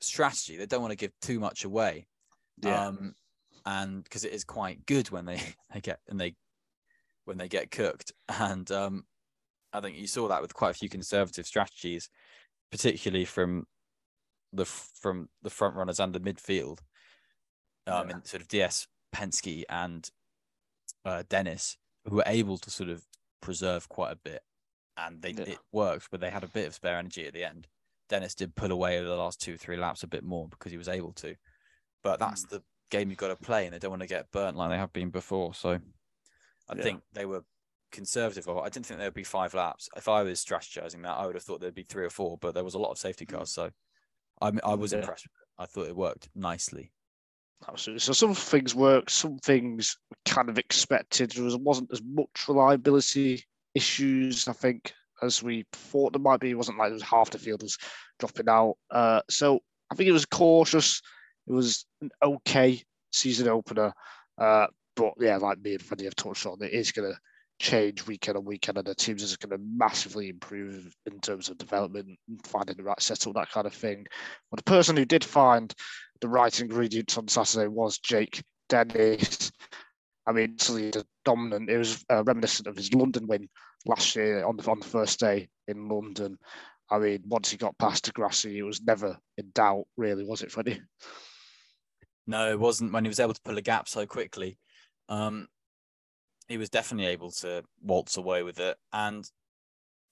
strategy. 0.00 0.56
They 0.56 0.66
don't 0.66 0.80
want 0.82 0.92
to 0.92 0.96
give 0.96 1.12
too 1.20 1.38
much 1.40 1.64
away. 1.64 2.06
Yeah, 2.62 2.86
Um, 2.86 3.14
and 3.66 4.04
because 4.04 4.24
it 4.24 4.32
is 4.32 4.44
quite 4.44 4.86
good 4.86 5.10
when 5.10 5.24
they, 5.24 5.40
they 5.72 5.80
get 5.80 6.00
and 6.08 6.20
they 6.20 6.34
when 7.24 7.38
they 7.38 7.48
get 7.48 7.70
cooked. 7.70 8.12
And 8.28 8.70
um, 8.70 9.04
I 9.72 9.80
think 9.80 9.96
you 9.96 10.06
saw 10.06 10.28
that 10.28 10.42
with 10.42 10.54
quite 10.54 10.70
a 10.70 10.78
few 10.78 10.88
conservative 10.88 11.46
strategies, 11.46 12.08
particularly 12.70 13.24
from 13.24 13.66
the 14.52 14.64
from 14.64 15.28
the 15.42 15.50
front 15.50 15.74
runners 15.76 16.00
and 16.00 16.12
the 16.12 16.20
midfield. 16.20 16.80
Um, 17.86 18.08
Yeah. 18.08 18.16
in 18.16 18.24
sort 18.24 18.40
of 18.40 18.48
DS 18.48 18.86
Penske 19.14 19.64
and 19.68 20.10
uh, 21.04 21.22
Dennis, 21.28 21.76
who 22.06 22.16
were 22.16 22.24
able 22.26 22.56
to 22.58 22.70
sort 22.70 22.88
of 22.88 23.04
preserve 23.42 23.88
quite 23.88 24.12
a 24.12 24.16
bit, 24.16 24.42
and 24.96 25.20
they 25.20 25.30
Yeah. 25.32 25.44
it 25.54 25.58
worked, 25.72 26.10
but 26.10 26.20
they 26.20 26.30
had 26.30 26.44
a 26.44 26.48
bit 26.48 26.66
of 26.66 26.74
spare 26.74 26.98
energy 26.98 27.26
at 27.26 27.34
the 27.34 27.44
end. 27.44 27.68
Dennis 28.08 28.34
did 28.34 28.54
pull 28.54 28.70
away 28.70 28.98
over 28.98 29.08
the 29.08 29.16
last 29.16 29.40
two 29.40 29.56
three 29.56 29.76
laps 29.76 30.02
a 30.02 30.06
bit 30.06 30.24
more 30.24 30.48
because 30.48 30.72
he 30.72 30.78
was 30.78 30.88
able 30.88 31.12
to, 31.14 31.36
but 32.04 32.20
that's 32.20 32.44
the 32.44 32.62
game 32.90 33.08
you've 33.10 33.18
got 33.18 33.28
to 33.28 33.36
play, 33.36 33.64
and 33.64 33.74
they 33.74 33.80
don't 33.80 33.90
want 33.90 34.02
to 34.02 34.08
get 34.08 34.30
burnt 34.30 34.56
like 34.56 34.70
they 34.70 34.78
have 34.78 34.92
been 34.92 35.10
before. 35.10 35.54
So, 35.54 35.80
I 36.68 36.74
Yeah. 36.76 36.82
think 36.82 37.02
they 37.12 37.26
were 37.26 37.44
conservative. 37.90 38.48
I 38.48 38.68
didn't 38.68 38.86
think 38.86 38.98
there 38.98 39.08
would 39.08 39.14
be 39.14 39.24
five 39.24 39.54
laps. 39.54 39.88
If 39.96 40.08
I 40.08 40.22
was 40.22 40.44
strategizing 40.44 41.02
that, 41.02 41.16
I 41.18 41.26
would 41.26 41.34
have 41.34 41.42
thought 41.44 41.60
there'd 41.60 41.74
be 41.74 41.82
three 41.82 42.04
or 42.04 42.10
four, 42.10 42.38
but 42.38 42.54
there 42.54 42.64
was 42.64 42.74
a 42.74 42.78
lot 42.78 42.92
of 42.92 42.98
safety 42.98 43.26
cars, 43.26 43.50
so 43.50 43.70
I 44.40 44.52
I 44.62 44.74
was 44.74 44.92
Yeah. 44.92 45.00
impressed. 45.00 45.26
I 45.58 45.66
thought 45.66 45.88
it 45.88 45.96
worked 45.96 46.28
nicely. 46.34 46.92
absolutely. 47.68 48.00
So 48.00 48.12
some 48.12 48.34
things 48.34 48.74
worked, 48.74 49.10
some 49.10 49.38
things 49.38 49.96
kind 50.26 50.48
of 50.48 50.58
expected. 50.58 51.30
There 51.30 51.44
was, 51.44 51.56
wasn't 51.56 51.92
as 51.92 52.02
much 52.02 52.48
reliability 52.48 53.44
issues, 53.74 54.48
I 54.48 54.52
think, 54.52 54.92
as 55.22 55.42
we 55.42 55.64
thought 55.72 56.12
there 56.12 56.20
might 56.20 56.40
be. 56.40 56.50
It 56.50 56.58
wasn't 56.58 56.78
like 56.78 56.88
there 56.88 56.94
was 56.94 57.02
half 57.02 57.30
the 57.30 57.38
field 57.38 57.62
was 57.62 57.78
dropping 58.18 58.48
out. 58.48 58.76
Uh, 58.90 59.22
so 59.30 59.60
I 59.90 59.94
think 59.94 60.08
it 60.08 60.12
was 60.12 60.26
cautious. 60.26 61.00
It 61.46 61.52
was 61.52 61.84
an 62.00 62.10
okay 62.22 62.82
season 63.12 63.48
opener. 63.48 63.92
Uh, 64.38 64.66
but 64.96 65.14
yeah, 65.20 65.36
like 65.36 65.60
me 65.60 65.72
and 65.74 65.82
Freddie 65.82 66.04
have 66.04 66.16
touched 66.16 66.46
on, 66.46 66.62
it 66.62 66.72
is 66.72 66.92
going 66.92 67.10
to 67.12 67.18
change 67.60 68.06
weekend 68.06 68.36
on 68.36 68.44
weekend, 68.44 68.78
and 68.78 68.86
the 68.86 68.94
teams 68.94 69.22
is 69.22 69.36
going 69.36 69.56
to 69.56 69.64
massively 69.76 70.28
improve 70.28 70.94
in 71.06 71.20
terms 71.20 71.48
of 71.48 71.58
development 71.58 72.18
and 72.28 72.46
finding 72.46 72.76
the 72.76 72.82
right 72.82 73.00
setup, 73.00 73.34
that 73.34 73.50
kind 73.50 73.66
of 73.66 73.74
thing. 73.74 74.06
But 74.50 74.58
the 74.58 74.70
person 74.70 74.96
who 74.96 75.04
did 75.04 75.24
find 75.24 75.72
the 76.20 76.28
right 76.28 76.58
ingredients 76.60 77.18
on 77.18 77.28
Saturday 77.28 77.68
was 77.68 77.98
Jake 77.98 78.42
Dennis. 78.68 79.52
I 80.26 80.32
mean, 80.32 80.56
the 80.56 81.04
dominant. 81.24 81.68
It 81.68 81.78
was 81.78 82.04
uh, 82.10 82.24
reminiscent 82.24 82.66
of 82.66 82.76
his 82.76 82.94
London 82.94 83.26
win 83.26 83.48
last 83.86 84.16
year 84.16 84.44
on 84.44 84.56
the 84.56 84.70
on 84.70 84.80
the 84.80 84.86
first 84.86 85.20
day 85.20 85.48
in 85.68 85.88
London. 85.88 86.38
I 86.90 86.98
mean, 86.98 87.22
once 87.26 87.50
he 87.50 87.56
got 87.56 87.78
past 87.78 88.04
di 88.04 88.12
Grassi, 88.12 88.58
it 88.58 88.62
was 88.62 88.82
never 88.82 89.18
in 89.36 89.50
doubt, 89.54 89.84
really, 89.96 90.24
was 90.24 90.42
it, 90.42 90.52
Freddie? 90.52 90.80
No, 92.26 92.50
it 92.50 92.58
wasn't 92.58 92.92
when 92.92 93.04
he 93.04 93.08
was 93.08 93.20
able 93.20 93.34
to 93.34 93.40
pull 93.44 93.58
a 93.58 93.62
gap 93.62 93.88
so 93.88 94.06
quickly. 94.06 94.58
Um, 95.08 95.48
he 96.48 96.56
was 96.56 96.70
definitely 96.70 97.06
able 97.06 97.30
to 97.32 97.62
waltz 97.82 98.16
away 98.16 98.42
with 98.42 98.58
it, 98.60 98.76
and 98.92 99.28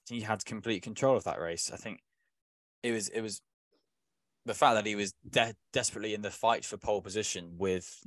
he 0.09 0.21
had 0.21 0.45
complete 0.45 0.83
control 0.83 1.15
of 1.17 1.23
that 1.23 1.39
race. 1.39 1.71
I 1.73 1.77
think 1.77 2.01
it 2.83 2.91
was 2.91 3.07
it 3.09 3.21
was 3.21 3.41
the 4.45 4.53
fact 4.53 4.75
that 4.75 4.85
he 4.85 4.95
was 4.95 5.13
de- 5.29 5.55
desperately 5.71 6.13
in 6.13 6.21
the 6.21 6.29
fight 6.29 6.65
for 6.65 6.77
pole 6.77 7.01
position 7.01 7.53
with 7.57 8.03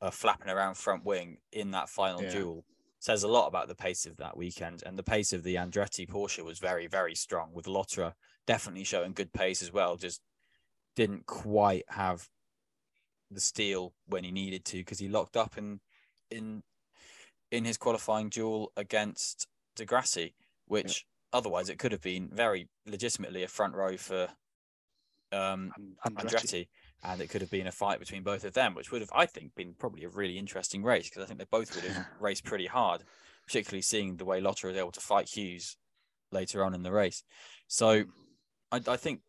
a 0.00 0.10
flapping 0.10 0.48
around 0.50 0.76
front 0.76 1.04
wing 1.04 1.38
in 1.52 1.72
that 1.72 1.88
final 1.88 2.22
Yeah. 2.22 2.30
duel 2.30 2.64
says 3.00 3.22
a 3.24 3.28
lot 3.28 3.48
about 3.48 3.66
the 3.66 3.74
pace 3.74 4.06
of 4.06 4.16
that 4.18 4.36
weekend. 4.36 4.82
And 4.86 4.96
the 4.96 5.02
pace 5.02 5.32
of 5.32 5.42
the 5.42 5.56
Andretti 5.56 6.06
Porsche 6.08 6.44
was 6.44 6.58
very, 6.60 6.86
very 6.86 7.14
strong, 7.16 7.52
with 7.52 7.66
Lotterer 7.66 8.12
definitely 8.46 8.84
showing 8.84 9.12
good 9.14 9.32
pace 9.32 9.62
as 9.62 9.72
well. 9.72 9.96
Just 9.96 10.20
didn't 10.94 11.26
quite 11.26 11.84
have 11.88 12.28
the 13.30 13.40
steel 13.40 13.92
when 14.06 14.24
he 14.24 14.30
needed 14.30 14.64
to 14.66 14.78
because 14.78 14.98
he 14.98 15.08
locked 15.08 15.36
up 15.36 15.56
in 15.56 15.80
in 16.30 16.62
in 17.50 17.64
his 17.64 17.76
qualifying 17.76 18.28
duel 18.28 18.72
against 18.76 19.46
di 19.76 19.84
Grassi, 19.84 20.34
which 20.66 21.06
otherwise 21.32 21.68
it 21.68 21.78
could 21.78 21.92
have 21.92 22.00
been 22.00 22.28
very 22.32 22.68
legitimately 22.86 23.42
a 23.42 23.48
front 23.48 23.74
row 23.74 23.96
for 23.96 24.28
um 25.32 25.72
Andretti. 26.06 26.26
Andretti, 26.26 26.68
and 27.04 27.20
it 27.20 27.30
could 27.30 27.40
have 27.40 27.50
been 27.50 27.66
a 27.66 27.72
fight 27.72 27.98
between 27.98 28.22
both 28.22 28.44
of 28.44 28.52
them, 28.52 28.74
which 28.74 28.90
would 28.90 29.00
have, 29.00 29.10
I 29.14 29.26
think, 29.26 29.54
been 29.54 29.74
probably 29.78 30.04
a 30.04 30.08
really 30.08 30.38
interesting 30.38 30.82
race 30.82 31.08
because 31.08 31.22
I 31.22 31.26
think 31.26 31.38
they 31.38 31.46
both 31.50 31.74
would 31.74 31.84
have 31.84 32.06
raced 32.20 32.44
pretty 32.44 32.66
hard, 32.66 33.04
particularly 33.46 33.82
seeing 33.82 34.16
the 34.16 34.24
way 34.24 34.40
Lotter 34.40 34.68
was 34.68 34.76
able 34.76 34.92
to 34.92 35.00
fight 35.00 35.28
Hughes 35.28 35.76
later 36.32 36.64
on 36.64 36.74
in 36.74 36.82
the 36.82 36.92
race. 36.92 37.22
So 37.68 38.04
I, 38.72 38.80
I 38.86 38.96
think 38.96 39.20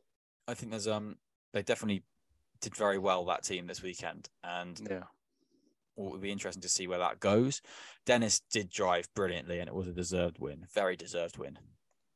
I 0.47 0.53
think 0.53 0.71
there's 0.71 0.87
um 0.87 1.17
they 1.53 1.61
definitely 1.61 2.03
did 2.61 2.75
very 2.75 2.97
well 2.97 3.25
that 3.25 3.43
team 3.43 3.67
this 3.67 3.81
weekend, 3.81 4.29
and 4.43 4.79
Yeah. 4.89 5.03
it 5.97 6.11
would 6.11 6.21
be 6.21 6.31
interesting 6.31 6.61
to 6.61 6.69
see 6.69 6.87
where 6.87 6.99
that 6.99 7.19
goes. 7.19 7.61
Dennis 8.05 8.41
did 8.51 8.69
drive 8.69 9.13
brilliantly, 9.13 9.59
and 9.59 9.67
it 9.67 9.73
was 9.75 9.87
a 9.87 9.93
deserved 9.93 10.39
win, 10.39 10.65
very 10.73 10.95
deserved 10.95 11.37
win. 11.37 11.57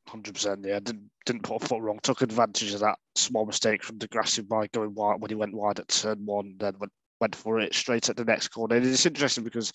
Hundred 0.08 0.36
percent. 0.36 0.64
Yeah, 0.64 0.80
didn't 0.80 1.10
didn't 1.26 1.42
put 1.44 1.64
a 1.64 1.68
foot 1.68 1.82
wrong. 1.82 2.00
Took 2.04 2.22
advantage 2.22 2.74
of 2.74 2.80
that 2.82 3.00
small 3.16 3.46
mistake 3.46 3.84
from 3.84 3.98
di 3.98 4.06
Grassi 4.08 4.44
by 4.44 4.68
going 4.68 4.94
wide 4.94 5.20
when 5.20 5.30
he 5.30 5.36
went 5.36 5.56
wide 5.56 5.80
at 5.80 5.88
turn 5.88 6.24
one. 6.26 6.56
Then 6.60 6.78
went 6.78 6.94
went 7.20 7.36
for 7.36 7.60
it 7.60 7.74
straight 7.74 8.08
at 8.10 8.16
the 8.16 8.26
next 8.26 8.50
corner. 8.50 8.76
And 8.76 8.86
it's 8.86 9.06
interesting 9.06 9.44
because 9.44 9.72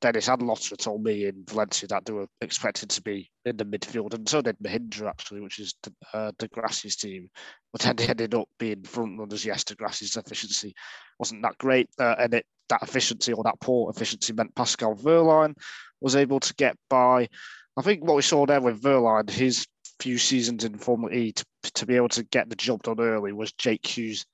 Dennis 0.00 0.26
had 0.26 0.42
Lotter 0.42 0.76
told 0.76 1.02
me 1.02 1.26
in 1.26 1.44
Valencia 1.48 1.88
that 1.88 2.04
they 2.04 2.12
were 2.12 2.26
expected 2.40 2.90
to 2.90 3.02
be 3.02 3.30
in 3.44 3.56
the 3.56 3.64
midfield, 3.64 4.12
and 4.14 4.28
so 4.28 4.42
did 4.42 4.58
Mahindra 4.58 5.08
actually, 5.08 5.40
which 5.40 5.58
is 5.58 5.74
uh, 6.12 6.30
di 6.38 6.48
Grassi's 6.48 6.96
team. 6.96 7.30
But 7.72 7.82
then 7.82 7.96
they 7.96 8.06
ended 8.06 8.34
up 8.34 8.48
being 8.58 8.82
front 8.82 9.18
runners. 9.18 9.44
Yes, 9.44 9.64
di 9.64 9.74
Grassi's 9.74 10.16
efficiency 10.16 10.74
wasn't 11.18 11.42
that 11.42 11.58
great, 11.58 11.88
uh, 11.98 12.16
and 12.18 12.34
it 12.34 12.46
that 12.68 12.82
efficiency 12.82 13.32
or 13.32 13.44
that 13.44 13.60
poor 13.60 13.90
efficiency 13.90 14.32
meant 14.32 14.54
Pascal 14.54 14.94
Wehrlein 14.94 15.54
was 16.00 16.16
able 16.16 16.40
to 16.40 16.54
get 16.54 16.76
by. 16.88 17.28
I 17.76 17.82
think 17.82 18.04
what 18.04 18.16
we 18.16 18.22
saw 18.22 18.46
there 18.46 18.60
with 18.60 18.82
Wehrlein, 18.82 19.28
his 19.28 19.66
few 20.00 20.18
seasons 20.18 20.64
in 20.64 20.78
Formula 20.78 21.14
E, 21.14 21.32
to, 21.32 21.44
to 21.74 21.86
be 21.86 21.96
able 21.96 22.08
to 22.10 22.22
get 22.24 22.48
the 22.48 22.56
job 22.56 22.82
done 22.82 23.00
early 23.00 23.32
was 23.32 23.52
Jake 23.52 23.86
Hughes 23.86 24.24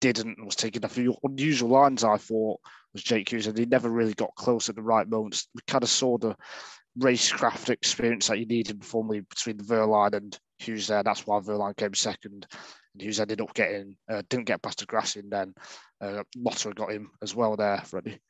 didn't 0.00 0.38
and 0.38 0.46
was 0.46 0.56
taking 0.56 0.84
a 0.84 0.88
few 0.88 1.16
unusual 1.22 1.70
lines. 1.70 2.04
I 2.04 2.16
thought 2.16 2.60
was 2.92 3.02
Jake 3.02 3.30
Hughes, 3.30 3.46
and 3.46 3.56
he 3.56 3.66
never 3.66 3.88
really 3.88 4.14
got 4.14 4.34
close 4.34 4.68
at 4.68 4.74
the 4.74 4.82
right 4.82 5.08
moments. 5.08 5.48
We 5.54 5.60
kind 5.66 5.84
of 5.84 5.90
saw 5.90 6.18
the 6.18 6.36
racecraft 6.98 7.70
experience 7.70 8.28
that 8.28 8.38
you 8.38 8.46
needed 8.46 8.82
in 8.82 9.14
E 9.14 9.20
between 9.20 9.58
Wehrlein 9.58 10.14
and 10.14 10.38
Hughes 10.58 10.88
there. 10.88 11.02
That's 11.02 11.26
why 11.26 11.38
Wehrlein 11.38 11.76
came 11.76 11.94
second, 11.94 12.46
and 12.94 13.02
Hughes 13.02 13.20
ended 13.20 13.40
up 13.40 13.54
getting 13.54 13.96
uh, 14.10 14.22
didn't 14.28 14.46
get 14.46 14.62
past 14.62 14.80
di 14.80 14.86
Grassi, 14.86 15.20
and 15.20 15.30
then 15.30 15.54
uh, 16.00 16.22
Lotter 16.36 16.72
got 16.72 16.92
him 16.92 17.10
as 17.22 17.34
well 17.34 17.56
there, 17.56 17.82
Freddie. 17.84 18.20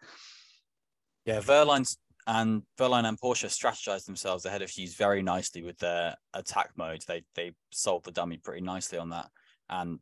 Yeah, 1.24 1.40
Wehrlein's 1.40 1.98
and 2.26 2.62
Wehrlein 2.78 3.08
and 3.08 3.18
Porsche 3.18 3.48
strategized 3.48 4.04
themselves 4.04 4.44
ahead 4.44 4.62
of 4.62 4.70
Hughes 4.70 4.94
very 4.94 5.22
nicely 5.22 5.62
with 5.62 5.78
their 5.78 6.16
attack 6.34 6.70
mode. 6.76 7.02
They 7.06 7.22
they 7.34 7.52
sold 7.70 8.04
the 8.04 8.12
dummy 8.12 8.36
pretty 8.36 8.60
nicely 8.60 8.98
on 8.98 9.10
that 9.10 9.30
and 9.70 10.00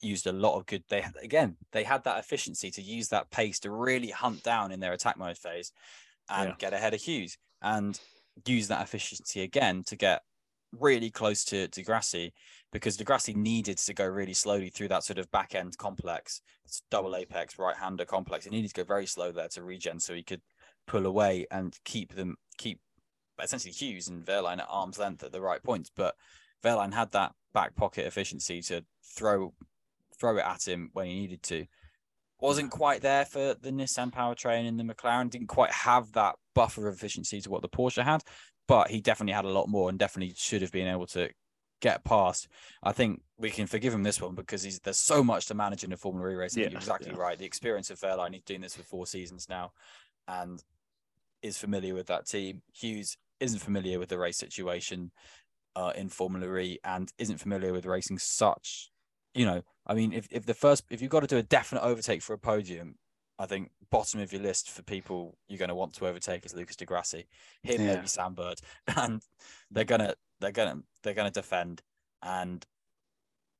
used 0.00 0.26
a 0.26 0.32
lot 0.32 0.56
of 0.56 0.66
good. 0.66 0.84
They 0.88 1.04
again 1.22 1.56
they 1.72 1.84
had 1.84 2.04
that 2.04 2.18
efficiency 2.18 2.70
to 2.72 2.82
use 2.82 3.08
that 3.08 3.30
pace 3.30 3.58
to 3.60 3.70
really 3.70 4.10
hunt 4.10 4.42
down 4.42 4.72
in 4.72 4.80
their 4.80 4.92
attack 4.92 5.16
mode 5.18 5.38
phase 5.38 5.72
and 6.28 6.50
Yeah. 6.50 6.54
get 6.58 6.72
ahead 6.72 6.94
of 6.94 7.00
Hughes 7.00 7.38
and 7.62 7.98
use 8.46 8.68
that 8.68 8.82
efficiency 8.82 9.42
again 9.42 9.82
to 9.84 9.96
get 9.96 10.22
really 10.72 11.10
close 11.10 11.44
to 11.44 11.68
di 11.68 11.82
Grassi 11.82 12.32
because 12.72 12.96
di 12.96 13.04
Grassi 13.04 13.32
needed 13.32 13.78
to 13.78 13.94
go 13.94 14.04
really 14.06 14.34
slowly 14.34 14.68
through 14.68 14.88
that 14.88 15.04
sort 15.04 15.18
of 15.18 15.30
back 15.30 15.54
end 15.54 15.78
complex. 15.78 16.42
It's 16.64 16.82
double 16.90 17.16
apex 17.16 17.58
right 17.58 17.76
hander 17.76 18.04
complex. 18.04 18.44
He 18.44 18.50
needed 18.50 18.68
to 18.68 18.82
go 18.82 18.84
very 18.84 19.06
slow 19.06 19.32
there 19.32 19.48
to 19.48 19.62
regen 19.62 20.00
so 20.00 20.12
he 20.14 20.22
could 20.22 20.42
pull 20.86 21.06
away 21.06 21.46
and 21.50 21.76
keep 21.84 22.14
them 22.14 22.36
keep 22.58 22.80
essentially 23.42 23.72
Hughes 23.72 24.08
and 24.08 24.24
Wehrlein 24.24 24.58
at 24.58 24.66
arm's 24.68 24.98
length 24.98 25.22
at 25.22 25.32
the 25.32 25.40
right 25.40 25.62
points. 25.62 25.90
But 25.94 26.16
Wehrlein 26.62 26.92
had 26.92 27.12
that 27.12 27.32
back 27.54 27.74
pocket 27.74 28.06
efficiency 28.06 28.60
to 28.62 28.84
throw 29.02 29.54
throw 30.18 30.36
it 30.36 30.44
at 30.44 30.66
him 30.66 30.90
when 30.92 31.06
he 31.06 31.14
needed 31.14 31.42
to. 31.44 31.66
Wasn't 32.40 32.70
quite 32.70 33.00
there 33.00 33.24
for 33.24 33.54
the 33.54 33.70
Nissan 33.70 34.12
powertrain 34.12 34.68
and 34.68 34.78
the 34.78 34.84
McLaren. 34.84 35.30
Didn't 35.30 35.46
quite 35.46 35.72
have 35.72 36.12
that 36.12 36.36
buffer 36.54 36.86
of 36.86 36.94
efficiency 36.94 37.40
to 37.40 37.50
what 37.50 37.62
the 37.62 37.68
Porsche 37.68 38.02
had, 38.02 38.22
but 38.68 38.90
he 38.90 39.00
definitely 39.00 39.32
had 39.32 39.46
a 39.46 39.50
lot 39.50 39.68
more 39.68 39.88
and 39.88 39.98
definitely 39.98 40.34
should 40.36 40.62
have 40.62 40.72
been 40.72 40.88
able 40.88 41.06
to 41.06 41.30
get 41.80 42.04
past. 42.04 42.48
I 42.82 42.92
think 42.92 43.22
we 43.38 43.50
can 43.50 43.66
forgive 43.66 43.94
him 43.94 44.02
this 44.02 44.20
one 44.20 44.34
because 44.34 44.62
he's 44.62 44.80
there's 44.80 44.98
so 44.98 45.22
much 45.22 45.46
to 45.46 45.54
manage 45.54 45.84
in 45.84 45.92
a 45.92 45.96
Formula 45.96 46.30
E 46.30 46.34
race. 46.34 46.56
Yeah, 46.56 46.68
You're 46.68 46.78
exactly 46.78 47.12
yeah. 47.12 47.18
right. 47.18 47.38
The 47.38 47.44
experience 47.46 47.90
of 47.90 48.00
Wehrlein, 48.00 48.34
he's 48.34 48.42
doing 48.42 48.60
this 48.60 48.76
for 48.76 48.82
four 48.82 49.06
seasons 49.06 49.48
now, 49.48 49.72
and 50.28 50.62
is 51.42 51.58
familiar 51.58 51.94
with 51.94 52.06
that 52.08 52.26
team. 52.26 52.62
Hughes 52.72 53.16
isn't 53.40 53.60
familiar 53.60 53.98
with 53.98 54.08
the 54.08 54.18
race 54.18 54.38
situation 54.38 55.10
uh, 55.74 55.92
in 55.94 56.08
Formula 56.08 56.56
E 56.56 56.78
and 56.84 57.12
isn't 57.18 57.38
familiar 57.38 57.72
with 57.72 57.86
racing 57.86 58.18
such. 58.18 58.90
You 59.36 59.44
know, 59.44 59.62
I 59.86 59.92
mean, 59.94 60.12
if, 60.14 60.26
if 60.30 60.46
the 60.46 60.54
first 60.54 60.84
if 60.88 61.02
you've 61.02 61.10
got 61.10 61.20
to 61.20 61.26
do 61.26 61.36
a 61.36 61.42
definite 61.42 61.82
overtake 61.82 62.22
for 62.22 62.32
a 62.32 62.38
podium, 62.38 62.96
I 63.38 63.44
think 63.44 63.70
bottom 63.90 64.18
of 64.20 64.32
your 64.32 64.40
list 64.40 64.70
for 64.70 64.82
people 64.82 65.36
you're 65.46 65.58
going 65.58 65.68
to 65.68 65.74
want 65.74 65.92
to 65.94 66.06
overtake 66.06 66.46
is 66.46 66.54
Lucas 66.54 66.76
di 66.76 66.86
Grassi, 66.86 67.26
him 67.62 67.82
Yeah. 67.84 67.94
maybe 67.94 68.06
Sam 68.06 68.32
Bird, 68.34 68.60
and 68.96 69.22
they're 69.70 69.84
gonna 69.84 70.14
they're 70.40 70.52
gonna 70.52 70.82
they're 71.02 71.12
gonna 71.14 71.30
defend, 71.30 71.82
and 72.22 72.64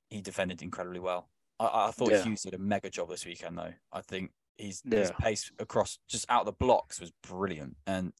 he 0.09 0.23
defended 0.23 0.63
incredibly 0.63 1.01
well. 1.01 1.29
I, 1.61 1.89
I 1.89 1.91
thought 1.91 2.13
Yeah. 2.13 2.25
Hughes 2.25 2.43
did 2.43 2.55
a 2.55 2.59
mega 2.59 2.89
job 2.89 3.11
this 3.11 3.27
weekend 3.27 3.59
though. 3.59 3.75
I 3.93 4.01
think 4.01 4.33
he's 4.57 4.83
his 4.91 5.11
Yeah. 5.11 5.17
pace 5.21 5.51
across 5.59 5.99
just 6.09 6.25
out 6.31 6.47
the 6.47 6.53
blocks 6.53 7.01
was 7.01 7.13
brilliant, 7.23 7.77
and 7.87 8.15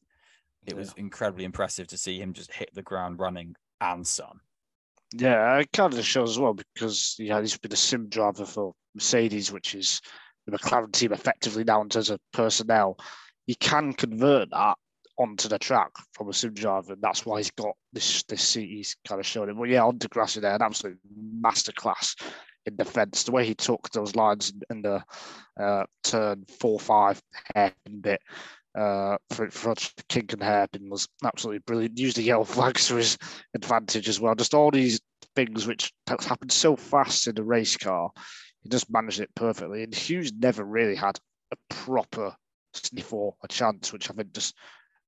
it 0.67 0.77
was 0.77 0.93
incredibly 0.95 1.43
impressive 1.43 1.87
to 1.87 1.97
see 1.97 2.19
him 2.19 2.33
just 2.33 2.53
hit 2.53 2.69
the 2.75 2.83
ground 2.83 3.19
running 3.19 3.55
and 3.81 4.05
some. 4.05 4.41
Yeah, 5.13 5.57
it 5.59 5.71
kind 5.71 5.93
of 5.93 6.05
shows 6.05 6.31
as 6.31 6.39
well 6.39 6.53
because 6.53 7.15
yeah, 7.17 7.39
he's 7.39 7.57
been 7.57 7.71
a 7.71 7.77
sim 7.77 8.09
driver 8.09 8.45
for 8.45 8.73
Mercedes, 8.93 9.51
which 9.51 9.73
is 9.73 10.01
the 10.45 10.57
McLaren 10.57 10.91
team 10.91 11.13
effectively 11.13 11.63
now 11.63 11.81
in 11.81 11.89
terms 11.89 12.09
of 12.09 12.19
personnel. 12.33 12.97
He 13.45 13.55
can 13.55 13.93
convert 13.93 14.49
that 14.51 14.77
onto 15.17 15.47
the 15.47 15.57
track 15.57 15.91
from 16.11 16.29
a 16.29 16.33
sim 16.33 16.53
driver, 16.53 16.93
and 16.93 17.01
that's 17.01 17.25
why 17.25 17.37
he's 17.39 17.51
got 17.51 17.75
this 17.93 18.23
this 18.23 18.41
seat. 18.41 18.69
He's 18.69 18.95
kind 19.07 19.19
of 19.19 19.25
showing 19.25 19.49
it. 19.49 19.57
But 19.57 19.69
yeah, 19.69 19.85
on 19.85 19.97
di 19.97 20.07
Grassi 20.09 20.41
there, 20.41 20.55
an 20.55 20.61
absolute 20.61 20.99
masterclass 21.41 22.15
in 22.65 22.75
defence. 22.75 23.23
The 23.23 23.31
way 23.31 23.45
he 23.45 23.55
took 23.55 23.89
those 23.91 24.15
lines 24.15 24.51
in, 24.69 24.81
the 24.81 25.03
uh, 25.59 25.85
turn 26.03 26.43
four 26.59 26.79
five 26.79 27.21
hairpin 27.55 28.01
bit 28.01 28.21
uh, 28.77 29.17
for, 29.31 29.49
for 29.49 29.73
kink 30.07 30.33
and 30.33 30.43
hairpin 30.43 30.89
was 30.89 31.07
absolutely 31.25 31.59
brilliant. 31.65 31.97
Used 31.97 32.17
the 32.17 32.23
yellow 32.23 32.43
flags 32.43 32.87
to 32.87 32.95
his 32.95 33.17
advantage 33.55 34.07
as 34.07 34.19
well. 34.19 34.35
Just 34.35 34.53
all 34.53 34.69
these 34.69 35.01
things 35.35 35.65
which 35.65 35.91
happen 36.07 36.49
so 36.49 36.75
fast 36.75 37.27
in 37.27 37.35
the 37.35 37.43
race 37.43 37.75
car. 37.75 38.11
He 38.61 38.69
just 38.69 38.91
managed 38.91 39.19
it 39.19 39.33
perfectly. 39.35 39.83
And 39.83 39.93
Hughes 39.93 40.31
never 40.31 40.63
really 40.63 40.95
had 40.95 41.19
a 41.51 41.55
proper 41.69 42.35
sniff 42.73 43.11
or 43.11 43.33
a 43.43 43.47
chance, 43.47 43.91
which 43.91 44.11
I 44.11 44.13
think 44.13 44.33
just 44.33 44.55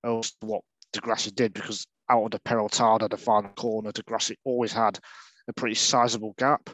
owes 0.03 0.31
to 0.31 0.47
what 0.47 0.61
di 0.91 0.99
Grassi 1.01 1.31
did 1.31 1.53
because 1.53 1.85
out 2.09 2.25
of 2.25 2.31
the 2.31 2.39
peril 2.39 2.69
Peraltada, 2.69 3.09
the 3.09 3.17
final 3.17 3.51
corner, 3.51 3.91
di 3.91 4.01
Grassi 4.05 4.35
always 4.43 4.73
had 4.73 4.99
a 5.47 5.53
pretty 5.53 5.75
sizable 5.75 6.33
gap. 6.37 6.69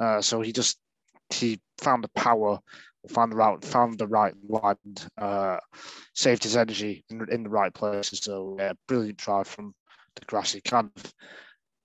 Uh, 0.00 0.22
so 0.22 0.40
he 0.40 0.52
just 0.52 0.78
he 1.30 1.60
found 1.78 2.02
the 2.02 2.08
power, 2.08 2.58
found 3.08 3.32
the 3.32 3.36
right, 3.36 3.64
found 3.64 3.98
the 3.98 4.06
right 4.06 4.34
line, 4.48 4.76
uh, 5.18 5.58
saved 6.14 6.42
his 6.42 6.56
energy 6.56 7.04
in, 7.10 7.26
in 7.30 7.42
the 7.42 7.48
right 7.50 7.72
places. 7.72 8.20
So 8.20 8.56
yeah, 8.58 8.72
brilliant 8.88 9.18
drive 9.18 9.48
from 9.48 9.74
di 10.16 10.22
Grassi. 10.26 10.60
Kind 10.60 10.90
of, 10.96 11.14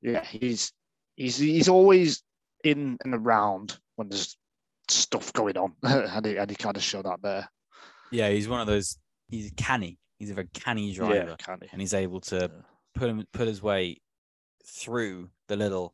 yeah, 0.02 0.24
he's 0.26 0.72
he's 1.16 1.38
he's 1.38 1.70
always 1.70 2.24
in 2.64 2.98
and 3.04 3.14
around 3.14 3.78
when 3.96 4.10
there's 4.10 4.38
stuff 4.90 5.32
going 5.34 5.58
on, 5.58 5.74
and 5.84 6.26
he 6.26 6.38
and 6.38 6.50
he 6.50 6.56
kind 6.56 6.76
of 6.78 6.84
showed 6.84 7.06
that 7.06 7.22
there. 7.22 7.50
Yeah, 8.12 8.30
he's 8.30 8.48
one 8.48 8.62
of 8.62 8.68
those. 8.68 8.98
He's 9.30 9.52
canny. 9.58 9.98
He's 10.20 10.32
a 10.32 10.36
very 10.36 10.48
canny 10.54 10.94
driver, 10.94 11.14
Yeah, 11.30 11.36
can 11.38 11.60
he? 11.62 11.70
and 11.72 11.82
he's 11.82 11.94
able 11.94 12.22
to 12.22 12.36
Yeah. 12.54 12.62
put 12.94 13.10
him 13.10 13.26
put 13.34 13.48
his 13.48 13.62
way 13.62 14.02
through 14.66 15.30
the 15.48 15.56
little 15.56 15.94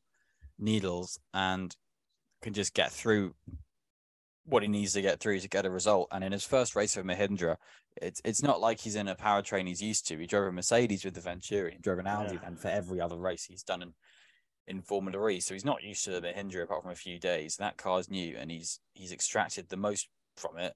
needles 0.60 1.20
and 1.34 1.76
can 2.42 2.54
just 2.54 2.74
get 2.74 2.92
through 2.92 3.34
what 4.46 4.64
he 4.64 4.70
needs 4.70 4.94
to 4.94 5.02
get 5.02 5.20
through 5.20 5.40
to 5.40 5.48
get 5.48 5.66
a 5.66 5.70
result. 5.70 6.08
And 6.12 6.24
in 6.24 6.32
his 6.32 6.44
first 6.44 6.76
race 6.76 6.96
for 6.96 7.04
Mahindra, 7.04 7.58
it's 8.02 8.22
it's 8.26 8.42
not 8.42 8.62
like 8.62 8.80
he's 8.80 8.96
in 8.96 9.08
a 9.08 9.16
powertrain 9.16 9.68
he's 9.68 9.82
used 9.82 10.08
to. 10.08 10.18
He 10.18 10.26
drove 10.26 10.48
a 10.48 10.52
Mercedes 10.52 11.06
with 11.06 11.14
the 11.14 11.22
Venturi, 11.22 11.74
he 11.74 11.78
drove 11.80 12.00
an 12.00 12.08
Audi, 12.08 12.36
Yeah. 12.36 12.48
and 12.48 12.60
for 12.60 12.70
every 12.70 13.00
other 13.00 13.18
race 13.18 13.46
he's 13.46 13.64
done 13.64 13.82
in 13.82 13.94
in 14.68 14.82
Formula 14.82 15.28
E, 15.30 15.40
so 15.40 15.54
he's 15.54 15.66
not 15.66 15.84
used 15.84 16.06
to 16.06 16.12
the 16.12 16.22
Mahindra 16.22 16.64
apart 16.64 16.84
from 16.84 16.92
a 16.92 16.96
few 16.96 17.20
days. 17.20 17.58
That 17.58 17.78
car's 17.78 18.10
new, 18.10 18.36
and 18.38 18.50
he's 18.52 18.80
he's 18.94 19.12
extracted 19.12 19.70
the 19.70 19.78
most 19.78 20.08
from 20.38 20.58
it 20.58 20.74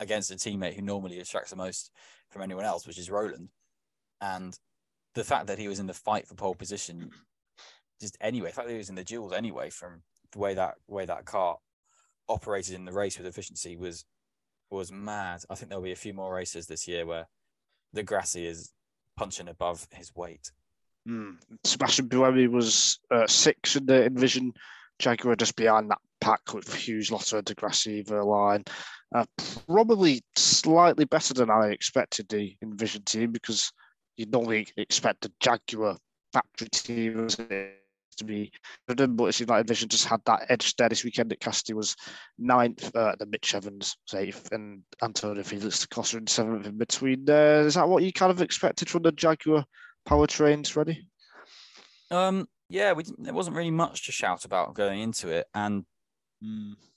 against 0.00 0.30
a 0.30 0.34
teammate 0.34 0.74
who 0.74 0.82
normally 0.82 1.20
extracts 1.20 1.50
the 1.50 1.56
most 1.56 1.90
from 2.30 2.42
anyone 2.42 2.64
else, 2.64 2.86
which 2.86 2.98
is 2.98 3.10
Rowland. 3.10 3.50
And 4.20 4.58
the 5.14 5.22
fact 5.24 5.46
that 5.46 5.58
he 5.58 5.68
was 5.68 5.78
in 5.78 5.86
the 5.86 5.94
fight 5.94 6.26
for 6.26 6.34
pole 6.34 6.54
position, 6.54 7.10
just 8.00 8.16
anyway, 8.20 8.48
the 8.48 8.54
fact 8.54 8.66
that 8.66 8.72
he 8.72 8.78
was 8.78 8.88
in 8.88 8.96
the 8.96 9.04
duels 9.04 9.32
anyway, 9.32 9.70
from 9.70 10.02
the 10.32 10.38
way 10.38 10.54
that 10.54 10.74
way 10.88 11.04
that 11.04 11.24
car 11.26 11.58
operated 12.28 12.74
in 12.74 12.84
the 12.84 12.92
race 12.92 13.18
with 13.18 13.26
efficiency 13.26 13.76
was 13.76 14.04
was 14.70 14.90
mad. 14.90 15.42
I 15.50 15.54
think 15.54 15.68
there'll 15.68 15.84
be 15.84 15.92
a 15.92 15.96
few 15.96 16.14
more 16.14 16.34
races 16.34 16.66
this 16.66 16.88
year 16.88 17.06
where 17.06 17.26
di 17.94 18.02
Grassi 18.02 18.46
is 18.46 18.72
punching 19.16 19.48
above 19.48 19.86
his 19.92 20.14
weight. 20.14 20.50
Mm. 21.08 21.36
Sebastian 21.64 22.08
Buemi 22.08 22.48
was 22.48 22.98
uh, 23.10 23.26
six 23.26 23.76
in 23.76 23.86
the 23.86 24.06
Envision 24.06 24.52
Jaguar, 24.98 25.36
just 25.36 25.56
behind 25.56 25.90
that 25.90 25.98
pack 26.20 26.54
with 26.54 26.72
Hughes, 26.74 27.10
Lotto, 27.10 27.42
Degrassi, 27.42 28.04
Wehrlein. 28.06 28.66
Uh, 29.14 29.24
probably 29.66 30.22
slightly 30.34 31.04
better 31.04 31.34
than 31.34 31.50
I 31.50 31.68
expected 31.68 32.28
the 32.28 32.56
Envision 32.62 33.02
team 33.02 33.32
because 33.32 33.70
you'd 34.16 34.32
normally 34.32 34.66
expect 34.76 35.20
the 35.20 35.32
Jaguar 35.40 35.96
factory 36.32 36.68
team 36.68 37.28
to 38.16 38.24
be 38.24 38.52
good, 38.88 39.16
but 39.16 39.24
it 39.24 39.32
seemed 39.32 39.50
like 39.50 39.60
Envision 39.60 39.88
just 39.88 40.06
had 40.06 40.20
that 40.26 40.46
edge 40.48 40.74
there 40.76 40.88
this 40.88 41.04
weekend. 41.04 41.30
That 41.30 41.40
Cassidy 41.40 41.74
was 41.74 41.96
ninth, 42.38 42.94
uh, 42.94 43.14
the 43.18 43.26
Mitch 43.26 43.54
Evans 43.54 43.96
was 44.06 44.20
eighth, 44.20 44.52
and 44.52 44.82
Antonio 45.02 45.42
Felix 45.42 45.80
da 45.80 45.94
Costa 45.94 46.18
in 46.18 46.26
seventh 46.26 46.66
in 46.66 46.78
between 46.78 47.24
there. 47.24 47.60
Is 47.60 47.74
that 47.74 47.88
what 47.88 48.02
you 48.02 48.12
kind 48.12 48.30
of 48.30 48.40
expected 48.40 48.88
from 48.88 49.02
the 49.02 49.12
Jaguar 49.12 49.64
powertrains, 50.08 50.76
ready? 50.76 51.06
Um, 52.10 52.46
yeah, 52.68 52.92
we 52.92 53.02
didn't, 53.02 53.24
there 53.24 53.34
wasn't 53.34 53.56
really 53.56 53.70
much 53.70 54.06
to 54.06 54.12
shout 54.12 54.44
about 54.44 54.74
going 54.74 55.00
into 55.00 55.28
it, 55.28 55.46
and 55.54 55.84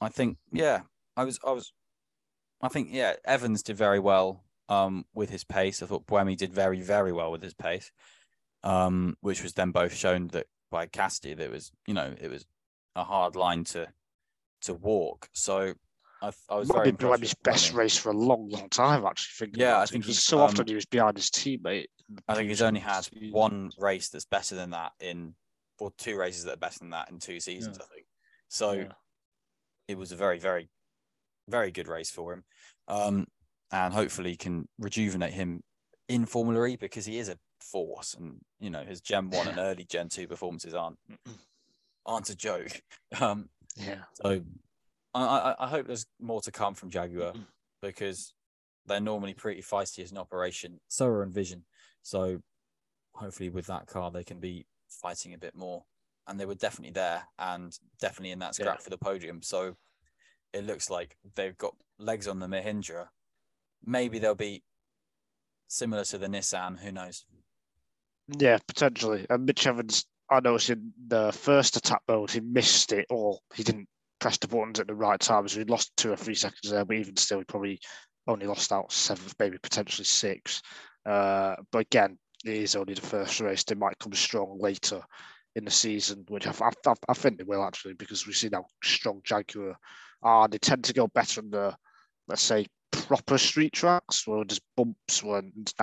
I 0.02 0.10
think 0.10 0.38
yeah, 0.52 0.82
I 1.16 1.24
was 1.24 1.40
I 1.46 1.52
was, 1.52 1.72
I 2.62 2.68
think 2.68 2.90
yeah, 2.92 3.14
Evans 3.26 3.64
did 3.64 3.78
very 3.78 4.00
well 4.00 4.44
um 4.70 5.06
with 5.14 5.30
his 5.30 5.44
pace. 5.44 5.82
I 5.82 5.86
thought 5.86 6.08
Buemi 6.08 6.36
did 6.36 6.54
very 6.54 6.82
very 6.82 7.12
well 7.12 7.32
with 7.32 7.42
his 7.42 7.54
pace, 7.54 7.92
um, 8.64 9.16
which 9.22 9.44
was 9.44 9.54
then 9.54 9.72
both 9.72 9.94
shown 9.94 10.28
that 10.30 10.48
by 10.70 10.86
Cassidy 10.88 11.34
that 11.34 11.46
it 11.46 11.52
was 11.52 11.72
you 11.88 11.94
know 11.94 12.14
it 12.20 12.30
was 12.30 12.46
a 12.96 13.04
hard 13.04 13.36
line 13.36 13.64
to 13.66 13.88
to 14.62 14.74
walk. 14.74 15.30
So 15.34 15.74
I 16.22 16.32
I 16.50 16.56
was 16.56 16.70
Might 16.70 16.84
been 16.84 17.10
impressed 17.10 17.44
best 17.44 17.74
race 17.74 17.98
for 17.98 18.10
a 18.10 18.18
long, 18.18 18.50
long 18.50 18.70
time. 18.70 19.06
Actually, 19.06 19.52
Yeah, 19.56 19.80
I 19.80 19.86
think 19.86 20.06
he's, 20.06 20.24
so 20.24 20.40
often 20.40 20.62
um, 20.62 20.68
he 20.68 20.76
was 20.76 20.86
behind 20.86 21.18
his 21.18 21.30
teammate. 21.30 21.88
I 22.28 22.36
think 22.36 22.50
he's 22.50 22.62
only 22.62 22.80
had 22.80 23.08
one 23.32 23.70
race 23.78 24.10
that's 24.10 24.26
better 24.26 24.56
than 24.56 24.72
that 24.72 24.94
in, 25.00 25.36
or 25.80 25.92
two 25.98 26.18
races 26.18 26.46
that 26.46 26.54
are 26.54 26.58
better 26.58 26.80
than 26.80 26.92
that 26.92 27.12
in 27.12 27.20
two 27.20 27.40
seasons. 27.40 27.78
Yeah. 27.80 27.86
I 27.86 27.94
think 27.94 28.06
so. 28.48 28.72
Yeah. 28.74 28.94
it 29.88 29.98
was 29.98 30.12
a 30.12 30.16
very, 30.16 30.40
very, 30.40 30.70
very 31.48 31.72
good 31.72 31.88
race 31.88 32.10
for 32.10 32.34
him. 32.34 32.44
Um, 32.88 33.28
and 33.72 33.94
hopefully 33.94 34.36
can 34.38 34.68
rejuvenate 34.80 35.34
him 35.34 35.62
in 36.08 36.26
Formula 36.26 36.66
E 36.68 36.78
because 36.78 37.06
he 37.06 37.20
is 37.20 37.30
a 37.30 37.38
force 37.62 38.14
and 38.14 38.40
you 38.60 38.70
know 38.70 38.84
his 38.84 39.02
Gen 39.02 39.30
1 39.30 39.48
and 39.48 39.58
early 39.70 39.84
Gen 39.86 40.10
2 40.10 40.28
performances 40.28 40.74
aren't 40.74 40.98
aren't 42.06 42.30
a 42.30 42.36
joke. 42.36 42.82
Um, 43.22 43.50
Yeah, 43.78 44.04
so 44.14 44.42
I, 45.14 45.22
I, 45.24 45.56
I 45.66 45.68
hope 45.68 45.88
there's 45.88 46.06
more 46.20 46.42
to 46.42 46.52
come 46.52 46.74
from 46.74 46.90
Jaguar 46.90 47.34
because 47.82 48.34
they're 48.86 49.00
normally 49.00 49.34
pretty 49.34 49.62
feisty 49.62 50.04
as 50.04 50.12
an 50.12 50.18
operation. 50.18 50.80
So 50.88 51.08
are 51.08 51.24
Envision. 51.24 51.64
So 52.02 52.42
hopefully 53.16 53.50
with 53.50 53.68
that 53.68 53.88
car 53.88 54.12
they 54.12 54.24
can 54.24 54.40
be 54.40 54.66
fighting 54.90 55.34
a 55.34 55.38
bit 55.38 55.56
more. 55.56 55.86
And 56.28 56.38
they 56.40 56.46
were 56.46 56.56
definitely 56.56 56.92
there 56.94 57.24
and 57.40 57.78
definitely 58.02 58.32
in 58.32 58.40
that 58.40 58.56
scrap 58.56 58.76
Yeah. 58.80 58.84
for 58.84 58.90
the 58.90 58.98
podium. 58.98 59.42
So 59.42 59.76
it 60.54 60.66
looks 60.66 60.90
like 60.90 61.18
they've 61.36 61.58
got 61.58 61.76
legs 61.98 62.28
on 62.28 62.40
the 62.40 62.48
Mahindra. 62.48 63.08
Maybe 63.86 64.20
they'll 64.20 64.36
be 64.36 64.64
similar 65.70 66.04
to 66.06 66.18
the 66.18 66.28
Nissan. 66.28 66.80
Who 66.80 66.92
knows? 66.92 67.26
Yeah, 68.28 68.58
potentially. 68.68 69.26
And 69.30 69.46
Mitch 69.46 69.68
Evans, 69.68 70.06
I 70.30 70.40
noticed 70.40 70.70
in 70.70 70.94
the 71.08 71.32
first 71.32 71.78
attack 71.78 72.02
mode, 72.08 72.32
he 72.32 72.40
missed 72.40 72.92
it 72.92 73.06
or 73.10 73.40
he 73.56 73.64
didn't 73.64 73.88
press 74.20 74.38
the 74.38 74.48
buttons 74.48 74.80
at 74.80 74.88
the 74.88 74.96
right 74.96 75.20
time, 75.20 75.48
so 75.48 75.60
he 75.60 75.66
lost 75.66 75.96
two 75.96 76.12
or 76.12 76.18
three 76.18 76.36
seconds 76.36 76.70
there. 76.70 76.86
But 76.86 76.98
even 76.98 77.16
still, 77.18 77.40
he 77.40 77.46
probably 77.46 77.80
only 78.28 78.46
lost 78.46 78.72
out 78.72 78.92
seventh, 78.92 79.36
maybe 79.40 79.58
potentially 79.62 80.06
six. 80.06 80.62
Uh, 81.06 81.56
but 81.72 81.80
again, 81.80 82.18
it 82.46 82.54
is 82.54 82.76
only 82.76 82.94
the 82.94 83.02
first 83.02 83.40
race. 83.40 83.64
They 83.64 83.76
might 83.76 84.00
come 84.00 84.14
strong 84.14 84.58
later 84.60 85.02
in 85.56 85.66
the 85.66 85.72
season, 85.72 86.26
which 86.28 86.46
I, 86.46 86.52
I, 86.62 86.94
I 87.10 87.14
think 87.14 87.38
they 87.38 87.44
will 87.44 87.64
actually, 87.64 87.94
because 87.94 88.28
we've 88.28 88.36
seen 88.36 88.52
how 88.54 88.66
strong 88.84 89.22
Jaguar 89.24 89.76
are. 90.22 90.48
They 90.48 90.58
tend 90.58 90.84
to 90.86 90.94
go 90.94 91.08
better 91.08 91.42
on 91.42 91.50
the, 91.50 91.76
let's 92.28 92.42
say, 92.42 92.68
proper 92.92 93.38
street 93.38 93.74
tracks 93.74 94.26
where 94.28 94.44
there's 94.46 94.62
bumps 94.76 95.22
and 95.24 95.74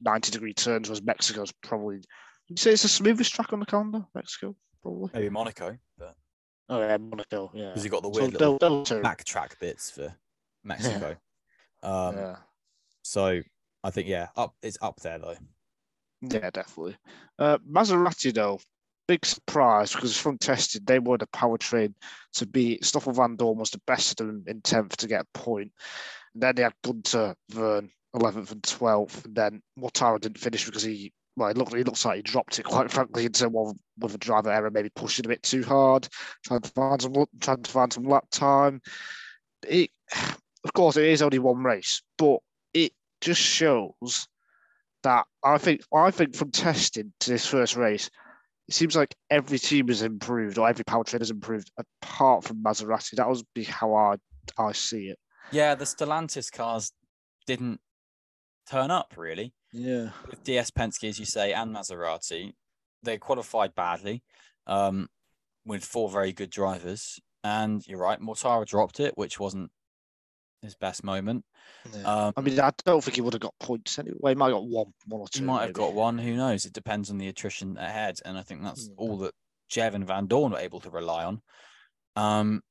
90 0.00 0.30
degree 0.32 0.54
turns, 0.54 0.88
whereas 0.88 1.02
Mexico's 1.02 1.52
probably. 1.62 1.96
Would 1.96 2.04
you 2.48 2.56
say 2.56 2.72
it's 2.72 2.82
the 2.82 2.88
smoothest 2.88 3.32
track 3.34 3.52
on 3.52 3.60
the 3.60 3.66
calendar, 3.66 4.04
Mexico? 4.14 4.54
probably. 4.82 5.10
Maybe 5.14 5.28
Monaco, 5.30 5.76
but 5.98 6.16
Oh 6.68 6.80
yeah, 6.80 6.96
Monaco. 6.96 7.50
Yeah. 7.54 7.68
because 7.68 7.84
you 7.84 7.90
got 7.90 8.02
the 8.02 8.12
So 8.12 8.20
weird 8.20 8.32
little 8.32 8.58
they'll, 8.58 8.70
they'll 8.70 8.84
turn- 8.84 9.02
back 9.02 9.24
track 9.24 9.58
bits 9.60 9.90
for 9.90 10.14
Mexico. 10.64 11.16
Um, 11.82 12.16
yeah. 12.16 12.36
So 13.02 13.40
I 13.84 13.90
think 13.90 14.06
yeah, 14.08 14.28
up 14.36 14.54
it's 14.62 14.78
up 14.80 15.00
there 15.00 15.18
though. 15.18 15.36
Yeah, 16.22 16.50
definitely. 16.50 16.96
Uh, 17.38 17.58
Maserati, 17.68 18.32
though, 18.32 18.60
big 19.08 19.26
surprise 19.26 19.92
because 19.92 20.16
from 20.16 20.38
tested, 20.38 20.86
they 20.86 21.00
were 21.00 21.18
the 21.18 21.26
powertrain 21.26 21.94
to 22.34 22.46
beat. 22.46 22.84
Stoffel 22.84 23.12
Vandoorne 23.12 23.56
was 23.56 23.70
the 23.70 23.80
best 23.86 24.20
of 24.20 24.28
them 24.28 24.44
in 24.46 24.60
10th 24.60 24.94
to 24.96 25.08
get 25.08 25.22
a 25.22 25.38
point. 25.38 25.72
Then 26.34 26.54
they 26.54 26.62
had 26.62 26.74
Günther 26.84 27.34
Vergne 27.50 27.90
11th 28.14 28.52
and 28.52 28.62
12th. 28.62 29.24
And 29.24 29.34
then 29.34 29.62
Mortara 29.78 30.20
didn't 30.20 30.38
finish 30.38 30.64
because 30.64 30.82
he, 30.82 31.12
well, 31.36 31.48
it, 31.48 31.56
looked, 31.56 31.74
it 31.74 31.86
looks 31.86 32.04
like 32.04 32.16
he 32.16 32.22
dropped 32.22 32.58
it, 32.58 32.64
quite 32.64 32.90
frankly, 32.90 33.24
into 33.26 33.48
one 33.48 33.78
with 33.98 34.14
a 34.14 34.18
driver 34.18 34.50
error, 34.50 34.70
maybe 34.70 34.90
pushing 34.90 35.24
a 35.26 35.28
bit 35.28 35.42
too 35.42 35.62
hard, 35.62 36.08
trying 36.44 36.60
to 36.60 36.70
find 36.70 37.02
some, 37.02 37.14
trying 37.40 37.62
to 37.62 37.70
find 37.70 37.92
some 37.92 38.04
lap 38.04 38.24
time. 38.30 38.80
It, 39.68 39.90
of 40.64 40.72
course, 40.72 40.96
it 40.96 41.04
is 41.04 41.22
only 41.22 41.38
one 41.38 41.62
race, 41.62 42.02
but 42.18 42.38
it 42.72 42.92
just 43.20 43.40
shows 43.40 44.26
that 45.02 45.26
I 45.42 45.58
think 45.58 45.82
I 45.92 46.10
think 46.10 46.34
from 46.34 46.50
testing 46.50 47.12
to 47.20 47.30
this 47.30 47.46
first 47.46 47.76
race, 47.76 48.08
it 48.68 48.74
seems 48.74 48.94
like 48.96 49.14
every 49.30 49.58
team 49.58 49.88
has 49.88 50.02
improved 50.02 50.58
or 50.58 50.68
every 50.68 50.84
powertrain 50.84 51.18
has 51.18 51.30
improved 51.30 51.70
apart 51.76 52.44
from 52.44 52.62
Maserati. 52.62 53.16
That 53.16 53.28
would 53.28 53.42
be 53.54 53.64
how 53.64 53.94
I 53.94 54.16
I 54.58 54.72
see 54.72 55.08
it. 55.08 55.18
Yeah, 55.50 55.74
the 55.74 55.84
Stellantis 55.84 56.50
cars 56.52 56.92
didn't 57.46 57.80
turn 58.70 58.90
up 58.90 59.14
really. 59.16 59.52
Yeah. 59.72 60.10
With 60.30 60.44
DS 60.44 60.70
Penske, 60.70 61.08
as 61.08 61.18
you 61.18 61.24
say, 61.26 61.52
and 61.52 61.74
Maserati, 61.74 62.52
they 63.02 63.18
qualified 63.18 63.74
badly 63.74 64.22
um, 64.66 65.08
with 65.64 65.84
four 65.84 66.08
very 66.10 66.32
good 66.32 66.50
drivers. 66.50 67.18
And 67.44 67.82
you're 67.88 67.98
right, 67.98 68.20
Mortara 68.20 68.64
dropped 68.66 69.00
it, 69.00 69.16
which 69.16 69.40
wasn't 69.40 69.70
his 70.62 70.76
best 70.76 71.02
moment. 71.02 71.44
Um, 72.04 72.32
I 72.36 72.40
mean, 72.40 72.60
I 72.60 72.70
don't 72.84 73.02
think 73.02 73.16
he 73.16 73.20
would 73.20 73.32
have 73.32 73.40
got 73.40 73.54
points 73.58 73.98
anyway. 73.98 74.30
He 74.30 74.34
might 74.36 74.46
have 74.48 74.54
got 74.58 74.66
one, 74.68 74.92
one 75.08 75.20
or 75.22 75.28
two. 75.28 75.40
he 75.40 75.44
might 75.44 75.60
have 75.62 75.68
maybe. 75.70 75.72
got 75.80 75.94
one. 75.94 76.18
Who 76.18 76.36
knows? 76.36 76.66
It 76.66 76.72
depends 76.72 77.10
on 77.10 77.18
the 77.18 77.26
attrition 77.28 77.76
ahead, 77.78 78.18
and 78.24 78.38
I 78.38 78.42
think 78.42 78.62
that's 78.62 78.88
Mm. 78.90 78.94
all 78.96 79.18
that 79.18 79.34
Jev 79.68 79.94
and 79.94 80.06
Vandoorne 80.06 80.52
were 80.52 80.58
able 80.58 80.78
to 80.80 80.90
rely 80.90 81.24
on. 81.24 81.42
Um, 82.14 82.62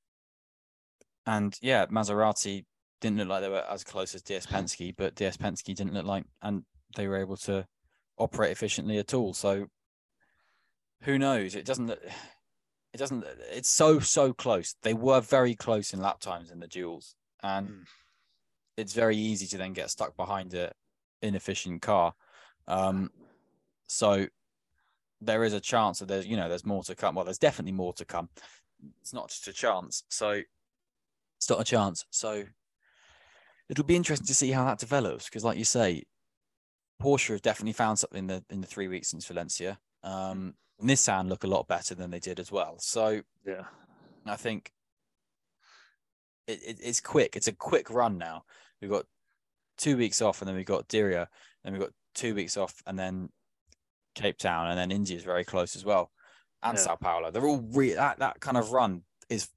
and 1.25 1.57
yeah, 1.61 1.85
Maserati 1.87 2.65
didn't 2.99 3.17
look 3.17 3.27
like 3.29 3.41
they 3.41 3.49
were 3.49 3.65
as 3.69 3.83
close 3.83 4.13
as 4.15 4.21
DS 4.21 4.45
Penske, 4.45 4.93
but 4.95 5.15
DS 5.15 5.37
Penske 5.37 5.75
didn't 5.75 5.93
look 5.93 6.05
like, 6.05 6.25
and 6.41 6.63
they 6.95 7.07
were 7.07 7.17
able 7.17 7.37
to 7.37 7.65
operate 8.17 8.51
efficiently 8.51 8.97
at 8.97 9.13
all. 9.13 9.33
So 9.33 9.67
who 11.03 11.17
knows? 11.17 11.55
It 11.55 11.65
doesn't. 11.65 11.89
It 11.89 12.97
doesn't. 12.97 13.25
It's 13.51 13.69
so 13.69 13.99
so 13.99 14.33
close. 14.33 14.75
They 14.83 14.93
were 14.93 15.21
very 15.21 15.55
close 15.55 15.93
in 15.93 16.01
lap 16.01 16.19
times 16.19 16.51
in 16.51 16.59
the 16.59 16.67
duels, 16.67 17.15
and 17.41 17.67
Mm. 17.67 17.85
it's 18.77 18.93
very 18.93 19.17
easy 19.17 19.47
to 19.47 19.57
then 19.57 19.73
get 19.73 19.89
stuck 19.89 20.15
behind 20.15 20.53
a 20.53 20.71
inefficient 21.21 21.81
car. 21.81 22.13
Um, 22.67 23.11
so 23.87 24.27
there 25.21 25.43
is 25.43 25.53
a 25.53 25.59
chance 25.59 25.99
that 25.99 26.07
there's 26.07 26.27
you 26.27 26.35
know 26.35 26.49
there's 26.49 26.65
more 26.65 26.83
to 26.83 26.95
come. 26.95 27.15
Well, 27.15 27.25
there's 27.25 27.37
definitely 27.37 27.71
more 27.73 27.93
to 27.93 28.05
come. 28.05 28.29
It's 29.01 29.13
not 29.13 29.29
just 29.29 29.47
a 29.47 29.53
chance. 29.53 30.03
So 30.09 30.41
it's 31.41 31.49
not 31.49 31.59
a 31.59 31.63
chance. 31.63 32.05
So 32.11 32.43
it'll 33.67 33.83
be 33.83 33.95
interesting 33.95 34.27
to 34.27 34.35
see 34.35 34.51
how 34.51 34.63
that 34.65 34.77
develops 34.77 35.25
because, 35.25 35.43
like 35.43 35.57
you 35.57 35.63
say, 35.65 36.03
Porsche 37.01 37.29
have 37.31 37.41
definitely 37.41 37.73
found 37.73 37.97
something 37.97 38.19
in 38.19 38.27
the 38.27 38.43
in 38.51 38.61
the 38.61 38.67
three 38.67 38.87
weeks 38.87 39.09
since 39.09 39.25
Valencia. 39.25 39.79
Um, 40.03 40.53
Nissan 40.79 41.27
look 41.29 41.43
a 41.43 41.47
lot 41.47 41.67
better 41.67 41.95
than 41.95 42.11
they 42.11 42.19
did 42.19 42.39
as 42.39 42.51
well. 42.51 42.75
So 42.77 43.21
Yeah. 43.43 43.63
I 44.27 44.35
think 44.35 44.71
it, 46.47 46.59
it, 46.63 46.77
it's 46.79 47.01
quick. 47.01 47.35
It's 47.35 47.47
a 47.47 47.53
quick 47.53 47.89
run 47.89 48.19
now. 48.19 48.43
We've 48.79 48.91
got 48.91 49.05
two 49.79 49.97
weeks 49.97 50.21
off, 50.21 50.41
and 50.41 50.47
then 50.47 50.55
we've 50.55 50.65
got 50.65 50.87
Diriyah, 50.89 51.25
then 51.63 51.73
we've 51.73 51.81
got 51.81 51.93
two 52.13 52.35
weeks 52.35 52.55
off, 52.55 52.83
and 52.85 52.99
then 52.99 53.29
Cape 54.13 54.37
Town, 54.37 54.67
and 54.67 54.77
then 54.77 54.91
India 54.91 55.17
is 55.17 55.23
very 55.23 55.43
close 55.43 55.75
as 55.75 55.83
well, 55.85 56.11
and 56.61 56.77
Yeah. 56.77 56.83
Sao 56.83 56.95
Paulo. 56.97 57.31
They're 57.31 57.47
all 57.47 57.61
re- 57.73 57.93
that 57.93 58.19
that 58.19 58.41
kind 58.41 58.57
of 58.57 58.71
run 58.71 59.03
is 59.27 59.49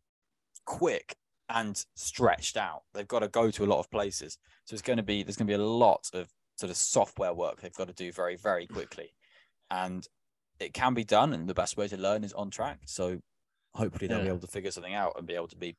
quick 0.64 1.16
and 1.48 1.85
stretched 1.94 2.57
out. 2.57 2.83
They've 2.94 3.09
got 3.09 3.20
to 3.20 3.28
go 3.28 3.50
to 3.50 3.64
a 3.64 3.66
lot 3.66 3.80
of 3.80 3.90
places, 3.90 4.38
so 4.64 4.74
it's 4.74 4.83
going 4.83 4.96
to 4.96 5.02
be 5.02 5.22
there's 5.22 5.37
going 5.37 5.46
to 5.46 5.57
be 5.57 5.62
a 5.62 5.66
lot 5.66 6.09
of 6.14 6.28
sort 6.57 6.70
of 6.70 6.76
software 6.76 7.35
work 7.35 7.61
they've 7.61 7.74
got 7.74 7.88
to 7.88 7.94
do 7.94 8.12
very 8.12 8.37
very 8.37 8.66
quickly, 8.66 9.12
and 9.70 10.07
it 10.61 10.72
can 10.72 10.94
be 10.94 11.04
done. 11.04 11.33
And 11.33 11.48
the 11.48 11.54
best 11.54 11.76
way 11.76 11.88
to 11.88 11.96
learn 11.96 12.24
is 12.24 12.33
on 12.33 12.50
track. 12.50 12.80
So 12.87 13.20
hopefully 13.74 14.09
they'll 14.09 14.22
be 14.22 14.28
able 14.28 14.38
to 14.38 14.46
figure 14.46 14.70
something 14.70 14.94
out 14.94 15.14
and 15.16 15.26
be 15.26 15.35
able 15.35 15.48
to 15.48 15.57
be. 15.57 15.76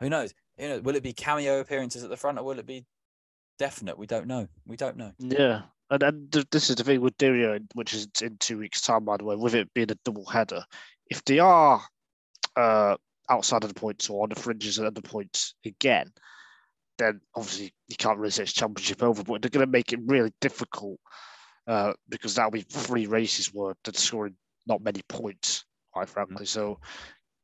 Who 0.00 0.10
knows? 0.10 0.34
You 0.58 0.68
know, 0.68 0.80
will 0.80 0.96
it 0.96 1.02
be 1.02 1.12
cameo 1.12 1.60
appearances 1.60 2.04
at 2.04 2.10
the 2.10 2.16
front 2.16 2.38
or 2.38 2.44
will 2.44 2.58
it 2.58 2.66
be 2.66 2.84
definite? 3.58 3.98
We 3.98 4.06
don't 4.06 4.26
know. 4.26 4.46
We 4.66 4.76
don't 4.76 4.96
know. 4.96 5.12
Yeah. 5.18 5.62
And, 5.90 6.02
and 6.02 6.30
this 6.50 6.68
is 6.68 6.76
the 6.76 6.84
thing 6.84 7.00
with 7.00 7.16
Diriyah, 7.16 7.66
which 7.74 7.94
is 7.94 8.08
in 8.20 8.36
two 8.38 8.58
weeks' 8.58 8.80
time, 8.82 9.04
by 9.04 9.16
the 9.16 9.24
way, 9.24 9.36
with 9.36 9.54
it 9.54 9.72
being 9.72 9.90
a 9.90 9.96
double 10.04 10.26
header. 10.26 10.64
If 11.08 11.24
they 11.24 11.38
are 11.38 11.80
uh, 12.56 12.96
outside 13.28 13.64
of 13.64 13.72
the 13.72 13.80
points 13.80 14.08
or 14.08 14.22
on 14.22 14.28
the 14.28 14.40
fringes 14.40 14.78
of 14.78 14.94
the 14.94 15.02
points 15.02 15.54
again, 15.64 16.10
then 16.98 17.20
obviously 17.34 17.72
you 17.88 17.96
can't 17.96 18.18
really 18.18 18.30
say 18.30 18.44
it's 18.44 18.52
championship 18.52 19.02
over, 19.02 19.22
but 19.22 19.42
they're 19.42 19.50
going 19.50 19.66
to 19.66 19.70
make 19.70 19.92
it 19.92 20.00
really 20.06 20.32
difficult 20.40 20.98
uh, 21.66 21.92
because 22.08 22.34
that'll 22.34 22.50
be 22.50 22.62
three 22.62 23.06
races 23.06 23.52
where 23.52 23.74
they're 23.84 23.94
scoring 23.94 24.36
not 24.66 24.82
many 24.82 25.02
points, 25.08 25.64
quite 25.92 26.08
frankly. 26.08 26.46
So 26.46 26.78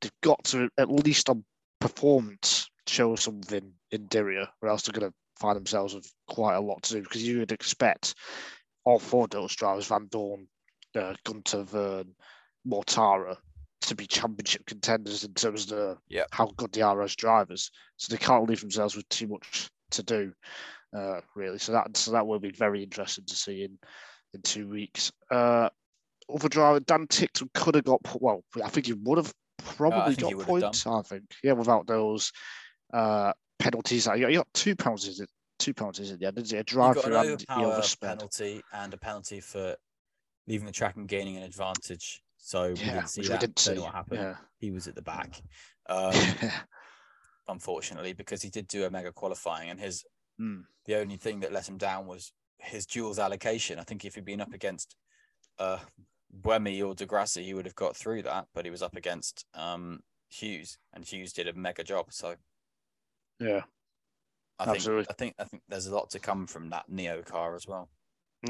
they've 0.00 0.10
got 0.22 0.42
to, 0.44 0.68
at 0.78 0.90
least 0.90 1.28
on 1.28 1.44
performance, 1.80 2.68
show 2.86 3.14
something 3.16 3.72
in 3.90 4.08
Diriyah, 4.08 4.48
or 4.60 4.68
else 4.68 4.82
they're 4.82 4.98
going 4.98 5.10
to 5.10 5.16
find 5.38 5.56
themselves 5.56 5.94
with 5.94 6.10
quite 6.28 6.54
a 6.54 6.60
lot 6.60 6.82
to 6.84 6.94
do 6.94 7.02
because 7.02 7.26
you 7.26 7.40
would 7.40 7.52
expect 7.52 8.14
all 8.84 8.98
four 8.98 9.24
of 9.24 9.30
those 9.30 9.54
drivers, 9.54 9.88
Vandoorne, 9.88 10.46
uh, 10.96 11.14
Günther, 11.24 11.64
Vergne, 11.64 12.14
Mortara, 12.66 13.36
to 13.82 13.94
be 13.94 14.06
championship 14.06 14.64
contenders 14.66 15.24
in 15.24 15.34
terms 15.34 15.64
of 15.64 15.68
the, 15.76 15.98
Yeah. 16.08 16.24
how 16.30 16.46
good 16.56 16.72
they 16.72 16.82
are 16.82 17.00
as 17.02 17.14
drivers. 17.16 17.70
So 17.96 18.12
they 18.12 18.18
can't 18.18 18.48
leave 18.48 18.60
themselves 18.60 18.96
with 18.96 19.08
too 19.08 19.26
much 19.28 19.70
to 19.90 20.02
do, 20.02 20.32
uh, 20.96 21.20
really. 21.34 21.58
So 21.58 21.72
that 21.72 21.96
so 21.96 22.12
that 22.12 22.26
will 22.26 22.38
be 22.40 22.50
very 22.52 22.82
interesting 22.82 23.24
to 23.26 23.36
see 23.36 23.64
in 23.64 23.78
in 24.34 24.42
two 24.42 24.68
weeks. 24.68 25.12
Uh, 25.30 25.68
other 26.32 26.48
driver 26.48 26.80
Dan 26.80 27.06
Ticktum 27.06 27.52
could 27.52 27.74
have 27.74 27.84
got 27.84 28.00
well. 28.20 28.42
I 28.64 28.68
think 28.68 28.86
he 28.86 28.94
would 28.94 29.18
have 29.18 29.32
probably 29.58 30.14
think 30.14 30.28
he 30.28 30.34
got 30.34 30.48
would 30.48 30.62
have 30.62 30.72
done. 30.72 30.82
points. 30.82 30.86
I 30.86 31.02
think 31.02 31.24
yeah, 31.42 31.52
without 31.52 31.86
those 31.86 32.32
uh, 32.92 33.32
penalties. 33.58 34.06
You 34.06 34.32
got, 34.34 34.48
two 34.54 34.76
penalties. 34.76 35.20
Two 35.58 35.74
penalties 35.74 36.10
at 36.10 36.18
the 36.18 36.26
end. 36.26 36.36
Didn't 36.36 36.50
he? 36.50 36.56
A 36.56 36.64
drive 36.64 37.00
through 37.00 37.14
an 37.16 37.26
and 37.28 37.40
he 37.40 37.46
oversped. 37.46 38.00
penalty 38.00 38.62
and 38.72 38.92
a 38.94 38.96
penalty 38.96 39.40
for 39.40 39.76
leaving 40.48 40.66
the 40.66 40.72
track 40.72 40.96
and 40.96 41.06
gaining 41.06 41.36
an 41.36 41.44
advantage. 41.44 42.20
So 42.44 42.72
we 42.72 42.80
Yeah, 42.80 42.94
didn't 42.94 43.08
see 43.08 43.22
that. 43.22 43.32
we 43.32 43.38
didn't 43.38 43.58
see. 43.60 43.78
what 43.78 43.94
happened. 43.94 44.20
Yeah. 44.20 44.36
He 44.58 44.70
was 44.72 44.88
at 44.88 44.96
the 44.96 45.02
back. 45.02 45.40
Um, 45.88 46.12
unfortunately, 47.48 48.12
because 48.14 48.42
he 48.42 48.50
did 48.50 48.66
do 48.66 48.84
a 48.84 48.90
mega 48.90 49.12
qualifying, 49.12 49.70
and 49.70 49.80
his 49.80 50.04
Hmm. 50.38 50.62
the 50.86 50.96
only 50.96 51.16
thing 51.18 51.40
that 51.40 51.52
let 51.52 51.68
him 51.68 51.78
down 51.78 52.06
was 52.06 52.32
his 52.58 52.84
duels 52.86 53.18
allocation. 53.18 53.78
I 53.78 53.84
think 53.84 54.04
if 54.04 54.14
he'd 54.16 54.24
been 54.24 54.40
up 54.40 54.52
against 54.52 54.96
uh 55.58 55.78
Buemi 56.34 56.84
or 56.84 56.94
di 56.94 57.04
Grassi, 57.06 57.44
he 57.44 57.54
would 57.54 57.66
have 57.66 57.74
got 57.76 57.96
through 57.96 58.22
that, 58.22 58.48
but 58.54 58.64
he 58.64 58.70
was 58.70 58.82
up 58.82 58.96
against 58.96 59.46
um 59.54 60.00
Hughes, 60.30 60.78
and 60.92 61.04
Hughes 61.04 61.32
did 61.32 61.46
a 61.46 61.52
mega 61.52 61.84
job. 61.84 62.12
So 62.12 62.36
yeah. 63.38 63.62
I 64.58 64.64
think 64.64 64.76
Absolutely. 64.76 65.06
I 65.10 65.12
think 65.14 65.34
I 65.38 65.44
think 65.44 65.62
there's 65.68 65.86
a 65.86 65.94
lot 65.94 66.10
to 66.10 66.18
come 66.18 66.46
from 66.46 66.70
that 66.70 66.88
Neo 66.88 67.22
car 67.22 67.54
as 67.54 67.66
well. 67.68 67.88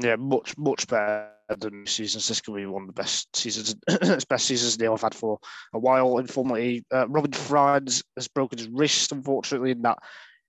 Yeah, 0.01 0.15
much 0.15 0.57
much 0.57 0.87
better 0.87 1.29
than 1.59 1.83
this 1.83 1.93
season. 1.93 2.21
This 2.27 2.41
could 2.41 2.55
be 2.55 2.65
one 2.65 2.83
of 2.83 2.87
the 2.87 2.93
best 2.93 3.35
seasons, 3.35 3.75
best 4.29 4.45
seasons 4.45 4.79
Neil 4.79 4.93
have 4.93 5.01
had 5.01 5.13
for 5.15 5.39
a 5.73 5.79
while. 5.79 6.17
Informally, 6.17 6.83
uh, 6.91 7.07
Robin 7.07 7.31
Franz 7.31 8.03
has 8.15 8.27
broken 8.27 8.57
his 8.57 8.69
wrist, 8.69 9.11
unfortunately, 9.11 9.71
in 9.71 9.83
that 9.83 9.99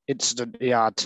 incident 0.09 0.57
he 0.61 0.69
had 0.69 1.05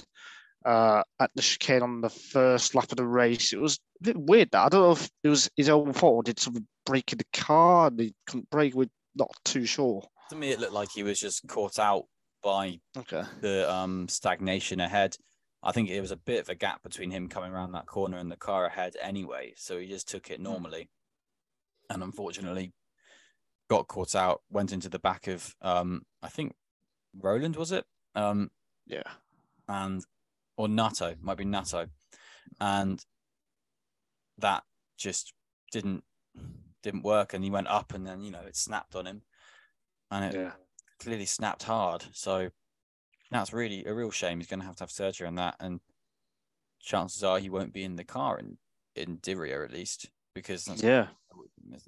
uh, 0.64 1.03
at 1.18 1.31
the 1.35 1.42
chicane 1.42 1.83
on 1.83 2.01
the 2.01 2.11
first 2.11 2.74
lap 2.77 2.90
of 2.92 2.96
the 2.96 3.07
race. 3.07 3.53
It 3.53 3.61
was 3.61 3.79
a 4.01 4.05
bit 4.05 4.16
weird. 4.16 4.51
That 4.53 4.66
I 4.66 4.68
don't 4.68 4.83
know 4.83 4.92
if 4.92 5.11
it 5.24 5.29
was 5.29 5.51
his 5.57 5.68
own 5.68 5.92
fault 5.92 6.14
or 6.14 6.22
did 6.22 6.38
something 6.38 6.66
break 6.87 7.11
in 7.12 7.18
the 7.18 7.24
car 7.33 7.88
and 7.88 7.98
he 7.98 8.14
couldn't 8.27 8.51
brake. 8.51 8.74
We're 8.74 8.87
not 9.16 9.33
too 9.44 9.64
sure. 9.64 10.03
To 10.31 10.37
me, 10.37 10.51
it 10.51 10.61
looked 10.61 10.72
like 10.74 10.90
he 10.92 11.03
was 11.03 11.18
just 11.18 11.46
caught 11.48 11.79
out 11.79 12.05
by 12.42 12.79
Okay. 12.96 13.24
the 13.40 13.68
um 13.72 14.07
stagnation 14.09 14.79
ahead. 14.81 15.16
I 15.62 15.73
think 15.73 15.90
it 15.90 16.01
was 16.01 16.12
a 16.12 16.16
bit 16.16 16.40
of 16.40 16.49
a 16.49 16.55
gap 16.55 16.83
between 16.83 17.11
him 17.11 17.29
coming 17.29 17.53
around 17.53 17.73
that 17.73 17.87
corner 17.87 18.18
and 18.18 18.31
the 18.31 18.37
car 18.37 18.66
ahead 18.66 18.97
anyway. 19.01 19.55
So 19.57 19.79
he 19.79 19.87
just 19.87 20.09
took 20.09 20.31
it 20.31 20.40
normally. 20.40 20.88
And 21.90 22.03
unfortunately 22.03 22.73
got 23.68 23.88
caught 23.88 24.14
out, 24.14 24.42
went 24.51 24.73
into 24.73 24.88
the 24.88 24.99
back 24.99 25.27
of 25.27 25.55
um 25.62 26.03
I 26.23 26.29
think 26.29 26.55
Rowland 27.14 27.57
was 27.57 27.73
it? 27.73 27.85
Um 28.14 28.51
Yeah. 28.87 29.03
and 29.68 30.05
or 30.57 30.68
Nato, 30.68 31.14
might 31.21 31.38
be 31.38 31.44
Nato. 31.44 31.88
And 32.61 33.05
that 34.38 34.64
just 34.97 35.33
didn't 35.73 36.05
didn't 36.83 37.03
work, 37.03 37.35
and 37.35 37.42
he 37.42 37.51
went 37.51 37.66
up, 37.66 37.92
and 37.94 38.07
then 38.07 38.23
you 38.23 38.31
know 38.31 38.42
it 38.42 38.57
snapped 38.57 38.94
on 38.94 39.07
him, 39.07 39.23
and 40.11 40.25
it 40.25 40.35
Yeah. 40.35 40.53
clearly 41.01 41.27
snapped 41.27 41.64
hard. 41.64 42.05
So 42.12 42.51
that's 43.31 43.53
really 43.53 43.85
a 43.85 43.95
real 43.95 44.11
shame. 44.11 44.38
He's 44.38 44.47
going 44.49 44.61
to 44.61 44.67
have 44.67 44.77
to 44.77 44.83
have 44.85 44.91
surgery 44.91 45.27
on 45.27 45.35
that, 45.37 45.57
and 45.61 45.81
chances 46.81 47.23
are 47.25 47.38
he 47.38 47.51
won't 47.51 47.73
be 47.73 47.85
in 47.85 47.97
the 47.97 48.05
car 48.05 48.38
in 48.38 48.59
in 48.95 49.19
Diriyah 49.19 49.64
at 49.64 49.73
least 49.73 50.11
because 50.35 50.64
that's 50.64 50.83
Yeah. 50.83 51.09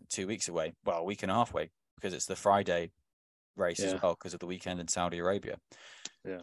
two 0.09 0.27
weeks 0.27 0.49
away. 0.49 0.75
Well, 0.85 0.99
a 0.99 1.05
week 1.05 1.23
and 1.23 1.31
a 1.31 1.35
half 1.35 1.53
away 1.53 1.71
because 1.97 2.13
it's 2.15 2.27
the 2.27 2.37
Friday 2.37 2.93
race 3.57 3.81
Yeah. 3.81 3.87
as 3.95 4.03
well 4.03 4.13
because 4.15 4.35
of 4.35 4.41
the 4.41 4.47
weekend 4.47 4.81
in 4.81 4.87
Saudi 4.89 5.19
Arabia. 5.19 5.59
Yeah. 6.25 6.41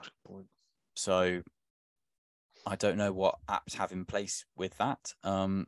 So 0.95 1.41
I 2.65 2.75
don't 2.75 2.97
know 2.97 3.13
what 3.13 3.39
apps 3.47 3.75
have 3.75 3.91
in 3.91 4.03
place 4.05 4.45
with 4.55 4.77
that. 4.77 5.13
Um, 5.23 5.67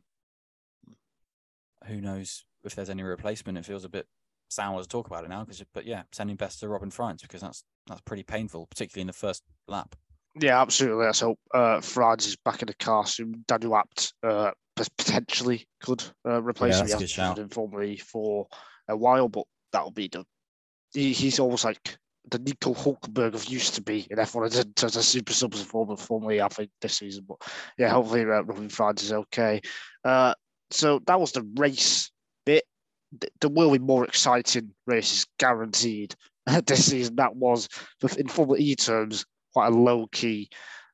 who 1.86 2.00
knows 2.00 2.44
if 2.62 2.74
there's 2.74 2.90
any 2.90 3.02
replacement? 3.02 3.56
It 3.56 3.64
feels 3.64 3.84
a 3.84 3.88
bit 3.88 4.06
sour 4.50 4.80
to 4.82 4.88
talk 4.88 5.06
about 5.06 5.24
it 5.24 5.28
now. 5.28 5.44
Because, 5.44 5.62
but 5.72 5.86
yeah, 5.86 6.02
sending 6.12 6.36
best 6.36 6.60
to 6.60 6.68
Robin 6.68 6.90
France 6.90 7.22
because 7.22 7.40
that's 7.40 7.64
that's 7.86 8.00
pretty 8.02 8.22
painful, 8.22 8.66
particularly 8.66 9.02
in 9.02 9.06
the 9.06 9.12
first 9.12 9.42
lap. 9.66 9.94
Yeah, 10.40 10.60
absolutely. 10.60 11.06
Let's 11.06 11.20
hope 11.20 11.38
uh, 11.52 11.80
Franz 11.80 12.26
is 12.26 12.36
back 12.36 12.62
in 12.62 12.66
the 12.66 12.74
car 12.74 13.06
soon. 13.06 13.44
Daniel 13.48 13.74
Abt 13.76 14.12
uh, 14.22 14.52
potentially 14.76 15.66
could 15.82 16.02
uh, 16.26 16.40
replace 16.42 16.74
Yeah, 16.76 16.80
him. 16.82 16.86
He 16.86 16.92
a 16.92 16.94
hasn't 16.94 17.10
shout. 17.10 17.34
driven 17.36 17.48
in 17.48 17.54
Formula 17.54 17.96
for 17.96 18.46
a 18.88 18.96
while, 18.96 19.28
but 19.28 19.44
that'll 19.72 19.90
be 19.90 20.08
the. 20.08 20.24
He, 20.92 21.12
he's 21.12 21.38
almost 21.40 21.64
like 21.64 21.98
the 22.30 22.38
Nico 22.38 22.74
Hulkenberg 22.74 23.34
of 23.34 23.44
used 23.46 23.74
to 23.74 23.82
be 23.82 24.06
in 24.10 24.18
F1 24.18 24.64
in 24.64 24.72
terms 24.74 24.96
of 24.96 25.04
super 25.04 25.32
Formula, 25.32 25.96
Formula 25.96 26.34
E, 26.34 26.40
I 26.40 26.48
think, 26.48 26.70
this 26.80 26.98
season. 26.98 27.24
But 27.26 27.38
yeah, 27.78 27.88
hopefully 27.90 28.22
uh, 28.22 28.42
Robin 28.42 28.68
Franz 28.68 29.02
is 29.02 29.12
okay. 29.12 29.60
Uh, 30.04 30.34
so 30.70 31.00
that 31.06 31.20
was 31.20 31.32
the 31.32 31.48
race. 31.56 32.10
Th- 33.20 33.32
There 33.40 33.50
will 33.50 33.70
be 33.72 33.78
more 33.78 34.04
exciting 34.04 34.70
races 34.86 35.26
guaranteed 35.38 36.14
this 36.66 36.86
season. 36.90 37.16
That 37.16 37.34
was, 37.36 37.68
in 38.18 38.28
Formula 38.28 38.58
E 38.58 38.74
terms, 38.76 39.24
quite 39.52 39.68
a 39.72 39.76
low 39.76 40.06
key, 40.12 40.48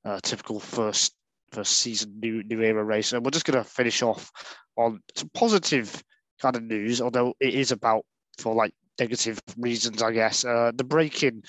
uh, 0.05 0.20
typical 0.22 0.61
first 0.61 1.14
first 1.52 1.79
season 1.79 2.12
new 2.20 2.42
new 2.42 2.61
era 2.62 2.83
race. 2.85 3.12
And 3.12 3.24
we're 3.24 3.31
just 3.31 3.46
going 3.46 3.62
to 3.62 3.68
finish 3.68 4.02
off 4.02 4.31
on 4.76 5.00
some 5.14 5.31
positive 5.35 6.02
kind 6.40 6.57
of 6.57 6.62
news, 6.62 7.00
although 7.00 7.35
it 7.40 7.55
is 7.55 7.72
about 7.72 8.05
for 8.38 8.55
like 8.55 8.72
negative 8.98 9.40
reasons, 9.57 10.02
I 10.02 10.12
guess. 10.12 10.44
Uh, 10.44 10.72
the 10.74 10.85
breaking, 10.85 11.42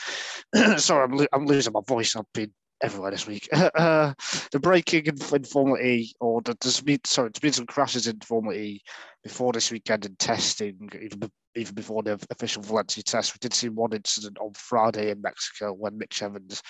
sorry, 0.77 1.03
I'm, 1.05 1.17
lo- 1.17 1.25
I'm 1.33 1.45
losing 1.45 1.73
my 1.73 1.81
voice. 1.87 2.15
I've 2.15 2.31
been 2.33 2.51
everywhere 2.81 3.11
this 3.11 3.27
week. 3.27 3.47
uh, 3.53 4.13
the 4.51 4.59
breaking 4.59 5.05
in, 5.05 5.15
in 5.33 5.43
Formula 5.43 5.79
E, 5.79 6.13
or 6.19 6.41
the, 6.41 6.55
there's 6.61 6.81
been 6.81 6.99
sorry, 7.05 7.29
there's 7.29 7.41
been 7.41 7.53
some 7.53 7.65
crashes 7.65 8.07
in 8.07 8.19
Formula 8.21 8.55
E 8.55 8.81
before 9.23 9.53
this 9.53 9.71
weekend 9.71 10.05
in 10.05 10.15
testing, 10.15 10.89
even 11.01 11.29
even 11.55 11.73
before 11.73 12.03
the 12.03 12.19
official 12.29 12.61
Valencia 12.61 13.03
test. 13.03 13.33
We 13.33 13.39
did 13.41 13.53
see 13.53 13.69
one 13.69 13.93
incident 13.93 14.37
on 14.39 14.53
Friday 14.53 15.09
in 15.09 15.21
Mexico 15.21 15.73
when 15.73 15.97
Mitch 15.97 16.21
Evans, 16.21 16.61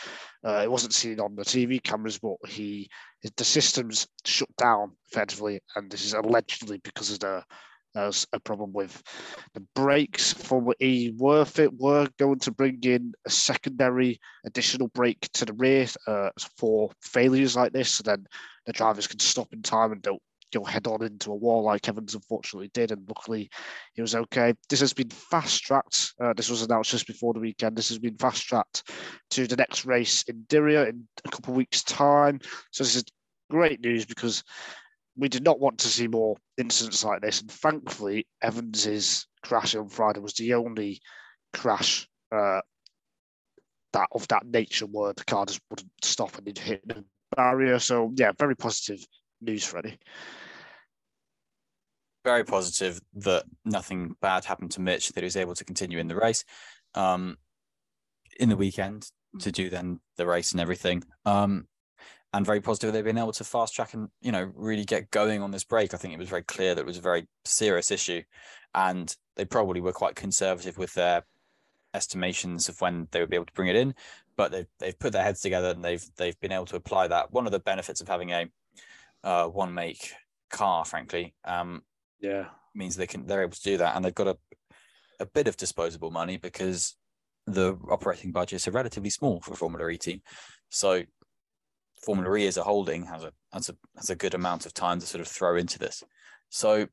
uh, 0.46 0.62
it 0.63 0.72
wasn't 0.72 0.93
seen 0.93 1.20
on 1.20 1.36
the 1.36 1.43
TV 1.43 1.84
cameras, 1.84 2.17
but 2.17 2.38
he 2.48 2.89
the 3.36 3.43
systems 3.43 4.08
shut 4.26 4.50
down 4.58 4.91
effectively, 5.12 5.60
and 5.76 5.91
this 5.91 6.06
is 6.06 6.13
allegedly 6.13 6.80
because 6.84 7.12
of 7.12 7.20
the 7.20 7.43
there's 7.93 8.28
a 8.34 8.39
problem 8.39 8.73
with 8.73 9.02
the 9.54 9.63
brakes. 9.76 10.34
Formula 10.34 10.76
E 10.80 11.13
worth 11.17 11.60
it. 11.60 11.73
Were 11.80 12.08
going 12.17 12.39
to 12.39 12.52
bring 12.52 12.80
in 12.84 13.13
a 13.26 13.30
secondary 13.30 14.19
additional 14.45 14.88
brake 14.89 15.28
to 15.34 15.45
the 15.45 15.54
rear 15.54 15.88
uh, 16.06 16.30
for 16.58 16.91
failures 17.02 17.56
like 17.56 17.73
this, 17.73 17.89
so 17.89 18.04
then 18.04 18.26
the 18.65 18.73
drivers 18.73 19.08
can 19.08 19.19
stop 19.19 19.52
in 19.54 19.62
time 19.62 19.91
and 19.91 20.02
don't 20.02 20.21
go 20.54 20.63
head 20.63 20.88
on 20.88 21.04
into 21.04 21.32
a 21.32 21.36
wall 21.36 21.63
like 21.63 21.88
Evans 21.88 22.15
unfortunately 22.15 22.69
did. 22.73 22.91
And 22.91 23.08
luckily, 23.08 23.50
he 23.93 24.02
was 24.02 24.15
okay. 24.15 24.54
This 24.69 24.80
has 24.80 24.93
been 24.93 25.10
fast 25.10 25.63
tracked. 25.63 26.13
Uh, 26.21 26.34
this 26.34 26.50
was 26.50 26.62
announced 26.62 26.91
just 26.91 27.08
before 27.08 27.34
the 27.34 27.39
weekend. 27.39 27.76
This 27.76 27.89
has 27.89 28.00
been 28.00 28.17
fast 28.17 28.45
tracked 28.45 28.91
to 29.32 29.47
the 29.47 29.56
next 29.56 29.86
race 29.86 30.23
in 30.23 30.45
Diriyah 30.47 30.89
in 30.89 31.08
a 31.26 31.30
couple 31.30 31.54
of 31.54 31.58
weeks' 31.58 31.84
time. 31.84 32.39
So 32.71 32.84
this 32.84 32.95
is 32.95 33.04
great 33.50 33.82
news 33.82 34.06
because 34.06 34.43
we 35.18 35.30
did 35.30 35.44
not 35.44 35.60
want 35.60 35.80
to 35.80 35.88
see 35.88 36.08
more 36.08 36.38
incidents 36.58 37.04
like 37.04 37.22
this. 37.22 37.42
And 37.42 37.52
thankfully, 37.52 38.28
Evans's 38.42 39.28
crash 39.44 39.76
on 39.76 39.90
Friday 39.90 40.20
was 40.20 40.34
the 40.34 40.54
only 40.54 41.02
crash 41.54 42.08
uh, 42.32 42.62
that 43.94 44.08
of 44.12 44.28
that 44.28 44.46
nature 44.46 44.86
where 44.86 45.14
the 45.14 45.26
car 45.26 45.46
just 45.46 45.62
wouldn't 45.70 45.90
stop 46.04 46.38
and 46.38 46.48
it 46.48 46.60
hit 46.60 46.88
the 46.88 47.04
barrier. 47.36 47.80
So 47.80 48.12
yeah, 48.16 48.32
very 48.38 48.56
positive 48.56 49.04
news, 49.42 49.64
Freddie. 49.64 49.98
Very 52.24 52.44
positive 52.44 53.00
that 53.16 53.44
nothing 53.66 54.16
bad 54.22 54.46
happened 54.46 54.72
to 54.72 54.82
Mitch, 54.82 55.10
that 55.10 55.22
he 55.22 55.26
was 55.26 55.38
able 55.38 55.56
to 55.56 55.66
continue 55.66 55.98
in 55.98 56.08
the 56.08 56.16
race 56.16 56.44
um, 56.94 57.38
in 58.40 58.50
the 58.50 58.58
weekend 58.58 59.10
to 59.40 59.52
do 59.52 59.70
then 59.70 60.00
the 60.18 60.28
race 60.28 60.52
and 60.52 60.62
everything. 60.62 61.04
Um, 61.26 61.68
and 62.34 62.46
very 62.46 62.62
positive 62.62 62.94
they've 62.94 63.04
been 63.04 63.18
able 63.18 63.32
to 63.32 63.44
fast 63.44 63.74
track 63.74 63.94
and 63.94 64.10
you 64.22 64.32
know 64.32 64.52
really 64.56 64.84
get 64.86 65.12
going 65.12 65.42
on 65.42 65.52
this 65.52 65.63
break. 65.63 65.94
I 65.94 65.98
think 65.98 66.13
it 66.13 66.20
was 66.20 66.30
very 66.30 66.44
clear 66.44 66.76
that 66.76 66.82
it 66.82 66.88
was 66.88 66.98
a 66.98 67.02
very 67.02 67.28
serious 67.46 67.92
issue, 67.92 68.22
and 68.76 69.16
they 69.36 69.46
probably 69.46 69.82
were 69.82 69.94
quite 69.94 70.16
conservative 70.16 70.78
with 70.78 70.94
their 70.94 71.24
estimations 71.94 72.70
of 72.70 72.80
when 72.82 73.08
they 73.12 73.20
would 73.20 73.30
be 73.30 73.36
able 73.36 73.46
to 73.46 73.54
bring 73.54 73.70
it 73.70 73.76
in. 73.76 73.96
But 74.36 74.52
they've 74.52 74.68
they've 74.80 75.00
put 75.00 75.13
their 75.13 75.24
heads 75.24 75.42
together 75.42 75.70
and 75.70 75.84
they've 75.84 76.06
they've 76.18 76.40
been 76.40 76.52
able 76.52 76.66
to 76.68 76.76
apply 76.76 77.08
that. 77.08 77.32
One 77.32 77.46
of 77.46 77.52
the 77.52 77.60
benefits 77.60 78.02
of 78.02 78.08
having 78.08 78.32
a 78.32 78.50
uh, 79.24 79.48
one 79.48 79.74
make 79.74 80.12
car, 80.50 80.86
frankly, 80.86 81.34
um, 81.44 81.82
Yeah. 82.20 82.50
means 82.76 82.96
they 82.96 83.08
can 83.08 83.26
they're 83.26 83.42
able 83.42 83.56
to 83.56 83.63
do 83.63 83.78
that, 83.78 83.96
and 83.96 84.04
they've 84.06 84.13
got 84.13 84.28
a 84.28 84.38
a 85.20 85.26
bit 85.26 85.48
of 85.48 85.58
disposable 85.58 86.12
money 86.12 86.38
because 86.38 86.96
the 87.48 87.76
operating 87.90 88.32
budgets 88.32 88.68
are 88.68 88.72
relatively 88.72 89.10
small 89.10 89.42
for 89.42 89.54
a 89.54 89.56
Formula 89.56 89.90
E 89.90 89.98
team. 89.98 90.22
So 90.70 91.04
Formula 92.04 92.36
E 92.38 92.48
as 92.48 92.58
a 92.58 92.64
holding 92.64 93.06
has 93.06 93.24
a 93.24 93.32
has 93.54 93.70
a 93.70 93.76
has 93.96 94.10
a 94.10 94.16
good 94.16 94.34
amount 94.34 94.66
of 94.66 94.74
time 94.74 95.00
to 95.00 95.06
sort 95.06 95.22
of 95.22 95.28
throw 95.28 95.56
into 95.56 95.80
this. 95.80 96.04
So 96.50 96.88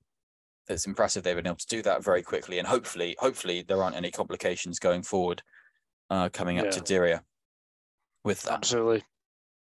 it's 0.68 0.86
impressive 0.86 1.22
they've 1.22 1.36
been 1.36 1.46
able 1.46 1.56
to 1.56 1.66
do 1.66 1.82
that 1.82 2.02
very 2.02 2.22
quickly, 2.22 2.58
and 2.58 2.66
hopefully, 2.66 3.16
hopefully 3.18 3.62
there 3.66 3.82
aren't 3.82 3.96
any 3.96 4.10
complications 4.10 4.78
going 4.78 5.02
forward 5.02 5.42
uh, 6.10 6.30
coming 6.32 6.58
up 6.58 6.70
to 6.70 6.80
Diriyah 6.80 7.20
with 8.24 8.42
that. 8.42 8.54
Absolutely. 8.54 9.04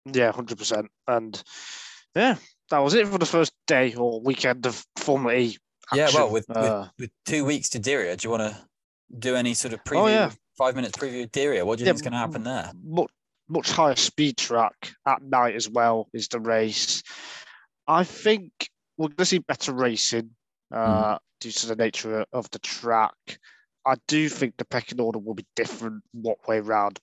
Yeah, 0.05 0.31
hundred 0.31 0.57
percent. 0.57 0.87
And 1.07 1.41
yeah, 2.15 2.35
that 2.69 2.79
was 2.79 2.93
it 2.95 3.07
for 3.07 3.17
the 3.17 3.25
first 3.25 3.53
day 3.65 3.93
or 3.95 4.21
weekend 4.21 4.65
of 4.65 4.85
Formula 4.97 5.33
E. 5.33 5.57
Yeah, 5.93 6.09
well, 6.13 6.29
with, 6.29 6.45
Uh, 6.49 6.87
with 6.97 7.07
with 7.07 7.11
two 7.25 7.45
weeks 7.45 7.69
to 7.69 7.79
Diriyah, 7.79 8.17
do 8.17 8.27
you 8.27 8.31
want 8.31 8.53
to 8.53 8.57
do 9.17 9.35
any 9.35 9.53
sort 9.53 9.73
of 9.73 9.83
preview? 9.83 10.01
Oh, 10.03 10.07
yeah. 10.07 10.31
Five 10.57 10.75
minutes 10.75 10.97
preview 10.97 11.23
of 11.23 11.31
Diriyah. 11.31 11.65
What 11.65 11.77
do 11.77 11.83
you 11.83 11.87
Yeah, 11.87 11.93
think 11.93 11.95
is 11.95 12.01
going 12.01 12.11
to 12.11 12.17
happen 12.19 12.43
there? 12.43 12.71
much 12.83 13.09
much 13.49 13.71
higher 13.71 13.95
speed 13.95 14.37
track 14.37 14.93
at 15.05 15.21
night 15.21 15.55
as 15.55 15.67
well 15.67 16.07
is 16.13 16.27
the 16.27 16.39
race. 16.39 17.03
I 17.87 18.03
think 18.03 18.69
we're 18.97 19.07
going 19.07 19.17
to 19.17 19.25
see 19.25 19.39
better 19.39 19.73
racing 19.73 20.29
uh, 20.71 21.17
due 21.41 21.51
to 21.51 21.67
the 21.67 21.75
nature 21.75 22.25
of 22.31 22.49
the 22.51 22.59
track. 22.59 23.39
I 23.85 23.95
do 24.07 24.29
think 24.29 24.55
the 24.57 24.65
pecking 24.65 25.01
order 25.01 25.19
will 25.19 25.33
be 25.33 25.45
different 25.55 26.03
what 26.11 26.47
way 26.47 26.59
round. 26.59 26.99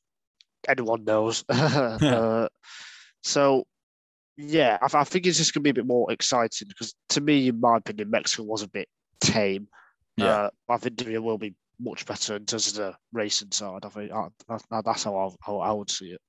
Anyone 0.68 1.04
knows. 1.04 1.44
uh, 1.48 2.48
so, 3.22 3.64
yeah, 4.36 4.78
I, 4.80 4.98
I 4.98 5.04
think 5.04 5.26
it's 5.26 5.38
just 5.38 5.52
going 5.52 5.64
to 5.64 5.64
be 5.64 5.70
a 5.70 5.82
bit 5.82 5.86
more 5.86 6.12
exciting 6.12 6.68
because 6.68 6.94
to 7.10 7.20
me, 7.20 7.48
in 7.48 7.60
my 7.60 7.78
opinion, 7.78 8.10
Mexico 8.10 8.44
was 8.44 8.62
a 8.62 8.68
bit 8.68 8.88
tame. 9.20 9.66
Yeah. 10.16 10.26
Uh, 10.26 10.50
I 10.68 10.76
think 10.76 10.96
Diriyah 10.96 11.22
will 11.22 11.38
be 11.38 11.54
much 11.80 12.06
better 12.06 12.36
in 12.36 12.46
terms 12.46 12.68
of 12.68 12.74
the 12.74 12.94
racing 13.12 13.50
side. 13.50 13.84
I 13.84 13.88
think 13.88 14.12
I, 14.12 14.28
I, 14.48 14.80
that's 14.84 15.04
how 15.04 15.16
I, 15.16 15.30
how 15.44 15.58
I 15.58 15.72
would 15.72 15.90
see 15.90 16.12
it. 16.12 16.20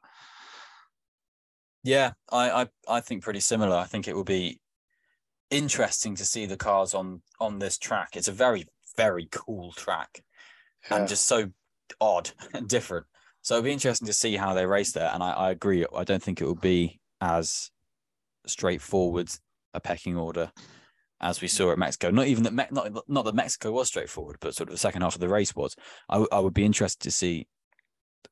Yeah, 1.87 2.11
I, 2.29 2.49
I 2.63 2.67
I 2.89 2.99
think 2.99 3.23
pretty 3.23 3.39
similar. 3.39 3.75
I 3.77 3.85
think 3.85 4.07
it 4.09 4.15
will 4.15 4.25
be 4.25 4.59
interesting 5.49 6.15
to 6.15 6.25
see 6.25 6.45
the 6.45 6.57
cars 6.57 6.93
on 6.93 7.21
on 7.39 7.59
this 7.59 7.77
track. 7.77 8.17
It's 8.17 8.27
a 8.27 8.33
very 8.33 8.65
very 8.97 9.29
cool 9.31 9.71
track 9.71 10.21
Yeah. 10.91 10.97
and 10.97 11.07
just 11.07 11.25
so 11.27 11.51
odd 12.01 12.31
and 12.53 12.67
different. 12.67 13.05
So 13.41 13.55
it'll 13.55 13.63
be 13.63 13.71
interesting 13.71 14.07
to 14.07 14.13
see 14.13 14.35
how 14.35 14.53
they 14.53 14.65
race 14.65 14.91
there. 14.91 15.09
And 15.13 15.23
I, 15.23 15.31
I 15.31 15.51
agree. 15.51 15.85
I 15.95 16.03
don't 16.03 16.21
think 16.21 16.41
it 16.41 16.45
will 16.45 16.55
be 16.55 16.99
as 17.21 17.71
straightforward 18.45 19.29
a 19.73 19.79
pecking 19.79 20.17
order 20.17 20.51
as 21.21 21.39
we 21.41 21.47
saw 21.47 21.71
at 21.71 21.77
Mexico. 21.77 22.11
Not 22.11 22.27
even 22.27 22.43
that 22.43 22.53
Me- 22.53 22.65
not 22.69 22.91
not 23.07 23.23
that 23.23 23.35
Mexico 23.35 23.71
was 23.71 23.87
straightforward, 23.87 24.37
but 24.41 24.55
sort 24.55 24.67
of 24.67 24.73
the 24.73 24.77
second 24.79 25.03
half 25.03 25.15
of 25.15 25.21
the 25.21 25.29
race 25.29 25.55
was. 25.55 25.77
I, 26.09 26.15
w- 26.15 26.29
I 26.33 26.39
would 26.41 26.53
be 26.53 26.65
interested 26.65 27.01
to 27.03 27.11
see 27.11 27.47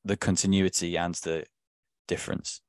the 0.04 0.16
continuity 0.18 0.98
and 0.98 1.14
the 1.14 1.44
difference. 2.06 2.60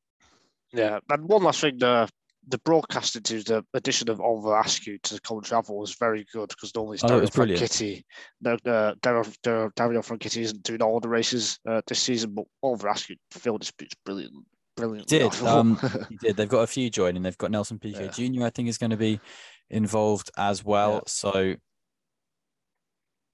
Yeah, 0.74 1.00
and 1.10 1.28
one 1.28 1.44
last 1.44 1.62
thing, 1.62 1.78
the 1.78 2.10
the 2.50 2.58
broadcasting 2.60 3.24
to 3.24 3.44
the 3.44 3.66
addition 3.74 4.10
of 4.10 4.22
Oliver 4.22 4.58
Askew 4.58 4.98
to 5.04 5.16
the 5.16 5.20
commentary 5.22 5.50
travel 5.50 5.78
was 5.80 5.96
very 6.00 6.26
good 6.32 6.48
because 6.48 6.74
normally 6.74 6.96
it's 6.96 7.04
Oh, 7.04 7.10
Dario 7.10 7.28
brilliant. 7.28 7.62
Franchitti. 7.62 8.04
No, 8.42 8.54
uh, 8.66 8.94
Dario, 9.02 9.24
Dario, 9.44 9.70
Dario 9.76 10.02
Franchitti 10.02 10.38
isn't 10.44 10.64
doing 10.64 10.82
all 10.82 11.02
the 11.02 11.10
races 11.10 11.60
uh, 11.68 11.82
this 11.88 12.00
season, 12.00 12.34
but 12.34 12.46
Oliver 12.64 12.88
Askew 12.88 13.18
filled 13.32 13.64
his 13.64 13.72
boots 13.72 13.96
brilliant, 14.06 14.34
brilliant. 14.78 15.08
did. 15.10 15.34
Um, 15.42 15.78
He 16.10 16.16
did. 16.18 16.38
They've 16.38 16.48
got 16.48 16.60
a 16.62 16.68
few 16.68 16.90
joining. 16.90 17.22
They've 17.22 17.38
got 17.38 17.52
Nelson 17.52 17.80
Piquet 17.80 18.12
Yeah. 18.18 18.30
Jr. 18.30 18.46
I 18.46 18.50
think 18.50 18.70
is 18.70 18.78
going 18.78 18.92
to 18.92 18.98
be 18.98 19.20
involved 19.70 20.32
as 20.38 20.64
well. 20.64 20.94
Yeah. 20.94 21.00
So 21.08 21.56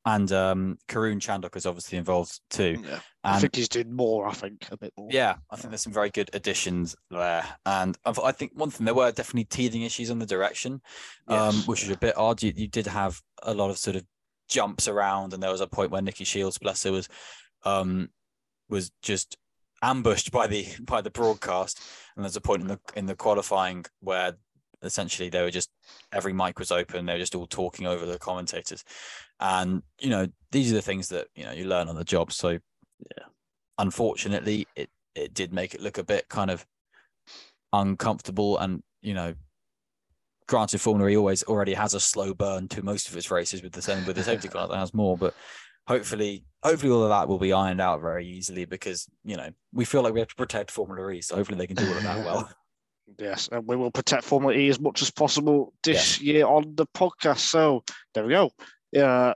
and 0.06 0.32
um, 0.32 0.78
Karun 0.90 1.20
Chandhok 1.20 1.56
is 1.56 1.66
obviously 1.66 1.98
involved 1.98 2.40
too. 2.50 2.84
Yeah. 2.86 3.00
I 3.24 3.40
think 3.40 3.56
he's 3.56 3.70
doing 3.70 3.94
more. 3.94 4.28
I 4.28 4.34
think 4.34 4.68
a 4.70 4.78
bit 4.78 4.92
more. 4.98 5.08
yeah, 5.12 5.36
I 5.50 5.56
think 5.56 5.70
there's 5.70 5.82
some 5.82 5.94
very 5.94 6.10
good 6.10 6.30
additions 6.34 6.94
there. 7.10 7.46
And 7.66 7.98
I 8.06 8.14
I 8.24 8.32
think 8.34 8.52
one 8.54 8.70
thing 8.70 8.86
there 8.86 8.94
were 8.94 9.12
definitely 9.12 9.46
teething 9.46 9.82
issues 9.82 10.12
on 10.12 10.20
the 10.20 10.26
direction, 10.26 10.82
um, 11.30 11.56
Yes. 11.56 11.68
which 11.68 11.84
is 11.84 11.90
a 11.90 11.98
bit 11.98 12.18
odd. 12.18 12.44
You, 12.44 12.52
you 12.56 12.68
did 12.68 12.88
have 12.88 13.22
a 13.44 13.54
lot 13.54 13.70
of 13.70 13.78
sort 13.78 13.96
of 13.96 14.04
jumps 14.50 14.90
around, 14.90 15.34
and 15.34 15.42
there 15.42 15.52
was 15.52 15.62
a 15.62 15.68
point 15.68 15.92
where 15.92 16.02
Nikki 16.02 16.26
Shields, 16.26 16.58
bless 16.58 16.84
her, 16.84 16.92
was 16.92 17.08
um, 17.64 18.10
was 18.70 18.92
just 19.02 19.38
ambushed 19.82 20.32
by 20.32 20.48
the 20.48 20.68
by 20.82 21.00
the 21.02 21.10
broadcast. 21.12 21.80
And 22.16 22.26
there's 22.26 22.36
a 22.36 22.42
point 22.42 22.62
in 22.62 22.68
the 22.68 22.80
in 22.96 23.06
the 23.06 23.16
qualifying 23.16 23.86
where 24.02 24.34
essentially 24.84 25.30
they 25.30 25.42
were 25.42 25.52
just 25.52 25.70
every 26.12 26.34
mic 26.34 26.60
was 26.60 26.72
open. 26.72 27.06
They 27.06 27.14
were 27.14 27.20
just 27.20 27.36
all 27.36 27.48
talking 27.48 27.88
over 27.88 28.06
the 28.06 28.20
commentators, 28.20 28.84
and 29.40 29.82
you 30.00 30.10
know 30.10 30.28
these 30.52 30.72
are 30.72 30.76
the 30.76 30.82
things 30.82 31.10
that 31.10 31.28
you 31.36 31.46
know 31.46 31.52
you 31.52 31.66
learn 31.66 31.88
on 31.88 31.96
the 31.96 32.04
job. 32.04 32.32
So 32.32 32.50
yeah, 32.50 33.26
unfortunately, 33.78 34.68
it 34.76 34.90
it 35.16 35.34
did 35.34 35.54
make 35.54 35.74
it 35.74 35.82
look 35.82 35.98
a 35.98 36.04
bit 36.04 36.30
kind 36.30 36.52
of 36.52 36.66
uncomfortable. 37.72 38.58
And 38.58 38.84
you 39.02 39.14
know 39.14 39.34
granted 40.48 40.80
formula 40.80 41.10
E 41.10 41.18
always 41.18 41.44
already 41.44 41.74
has 41.74 41.94
a 41.94 42.00
slow 42.00 42.34
burn 42.34 42.68
to 42.68 42.84
most 42.84 43.08
of 43.10 43.16
its 43.16 43.32
races 43.32 43.64
with 43.64 43.72
the 43.72 43.82
same 43.82 44.06
with 44.06 44.16
the 44.16 44.24
safety 44.24 44.48
car 44.48 44.68
that 44.68 44.78
has 44.78 44.94
more. 44.94 45.18
But 45.18 45.34
hopefully 45.88 46.46
hopefully 46.64 46.92
all 46.92 47.04
of 47.04 47.10
that 47.10 47.28
will 47.28 47.40
be 47.40 47.54
ironed 47.54 47.82
out 47.82 48.02
very 48.02 48.26
easily 48.26 48.66
because 48.66 49.08
you 49.24 49.38
know 49.38 49.50
we 49.74 49.86
feel 49.86 50.02
like 50.02 50.14
we 50.14 50.20
have 50.20 50.30
to 50.30 50.36
protect 50.36 50.72
formula 50.72 51.12
e. 51.12 51.22
So 51.22 51.36
hopefully 51.36 51.58
they 51.58 51.68
can 51.68 51.76
do 51.76 51.88
all 51.88 51.98
of 51.98 52.04
that 52.04 52.26
well 52.26 52.50
Yes, 53.20 53.50
and 53.52 53.68
we 53.68 53.76
will 53.76 53.92
protect 53.92 54.24
Formula 54.24 54.54
E 54.54 54.70
as 54.70 54.80
much 54.80 55.02
as 55.02 55.12
possible 55.12 55.74
this 55.84 56.22
year 56.22 56.46
on 56.46 56.76
the 56.76 56.86
podcast. 56.88 57.40
So 57.40 57.84
there 58.14 58.26
we 58.26 58.34
go. 58.34 58.52
Uh, 58.98 59.34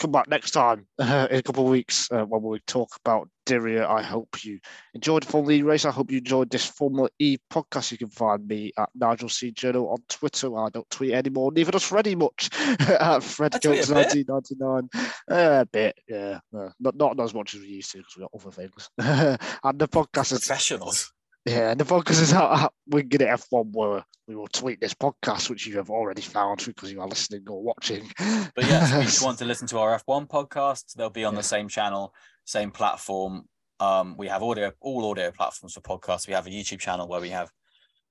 come 0.00 0.10
back 0.10 0.28
next 0.28 0.52
time 0.52 0.86
in 0.98 1.06
a 1.06 1.42
couple 1.42 1.64
of 1.64 1.70
weeks 1.70 2.08
uh, 2.10 2.24
when 2.24 2.42
we 2.42 2.58
talk 2.66 2.88
about 3.04 3.28
Diriyah. 3.46 3.86
I 3.86 4.02
hope 4.02 4.42
you 4.42 4.58
enjoyed 4.94 5.24
the 5.24 5.26
Formula 5.28 5.52
E 5.52 5.62
race. 5.62 5.84
I 5.84 5.90
hope 5.90 6.10
you 6.10 6.18
enjoyed 6.18 6.50
this 6.50 6.64
Formula 6.64 7.08
E 7.18 7.36
podcast. 7.52 7.92
You 7.92 7.98
can 7.98 8.08
find 8.08 8.46
me 8.48 8.72
at 8.78 8.88
Nigel 8.94 9.28
C 9.28 9.52
Journal 9.52 9.90
on 9.90 9.98
Twitter. 10.08 10.56
I 10.56 10.70
don't 10.70 10.88
tweet 10.90 11.12
anymore. 11.12 11.52
Neither 11.52 11.72
does 11.72 11.84
Freddie 11.84 12.16
much 12.16 12.48
at 12.80 13.22
Fred 13.22 13.54
I 13.54 13.58
tweet 13.58 13.74
Coates 13.76 13.90
a 13.90 13.94
bit. 13.94 14.28
1999. 14.28 14.88
Uh, 15.30 15.60
a 15.60 15.66
bit, 15.66 15.98
yeah. 16.08 16.40
Uh, 16.56 16.70
not, 16.80 16.96
not 16.96 17.20
as 17.20 17.34
much 17.34 17.54
as 17.54 17.60
we 17.60 17.68
used 17.68 17.92
to 17.92 17.98
because 17.98 18.16
we 18.16 18.22
got 18.22 18.30
other 18.34 18.50
things. 18.50 18.90
and 19.64 19.78
the 19.78 19.88
podcast 19.88 20.32
is 20.32 20.46
professionals 20.46 21.12
yeah, 21.46 21.70
and 21.70 21.80
the 21.80 21.84
focus 21.84 22.20
is 22.20 22.32
out 22.32 22.58
at 22.58 22.72
Winging 22.86 23.20
It 23.20 23.28
F1 23.28 23.72
where 23.72 24.04
we 24.28 24.36
will 24.36 24.48
tweet 24.48 24.80
this 24.80 24.94
podcast, 24.94 25.50
which 25.50 25.66
you 25.66 25.76
have 25.78 25.90
already 25.90 26.22
found 26.22 26.62
because 26.64 26.92
you 26.92 27.00
are 27.00 27.08
listening 27.08 27.42
or 27.48 27.62
watching. 27.62 28.08
but 28.18 28.64
yes 28.64 28.92
if 28.92 29.20
you 29.20 29.26
want 29.26 29.38
to 29.38 29.44
listen 29.44 29.66
to 29.68 29.78
our 29.78 29.98
f1 29.98 30.28
podcast 30.28 30.92
they'll 30.94 31.10
be 31.10 31.24
on 31.24 31.34
Yeah. 31.34 31.38
the 31.40 31.44
same 31.44 31.68
channel 31.68 32.14
same 32.44 32.70
platform. 32.70 33.44
Um 33.80 34.16
we 34.18 34.28
have 34.28 34.42
audio 34.42 34.72
all 34.80 35.10
audio 35.10 35.30
platforms 35.30 35.74
for 35.74 35.80
podcasts. 35.80 36.26
We 36.28 36.34
have 36.34 36.46
a 36.46 36.50
youtube 36.50 36.80
channel 36.80 37.08
where 37.08 37.20
we 37.20 37.30
have 37.30 37.50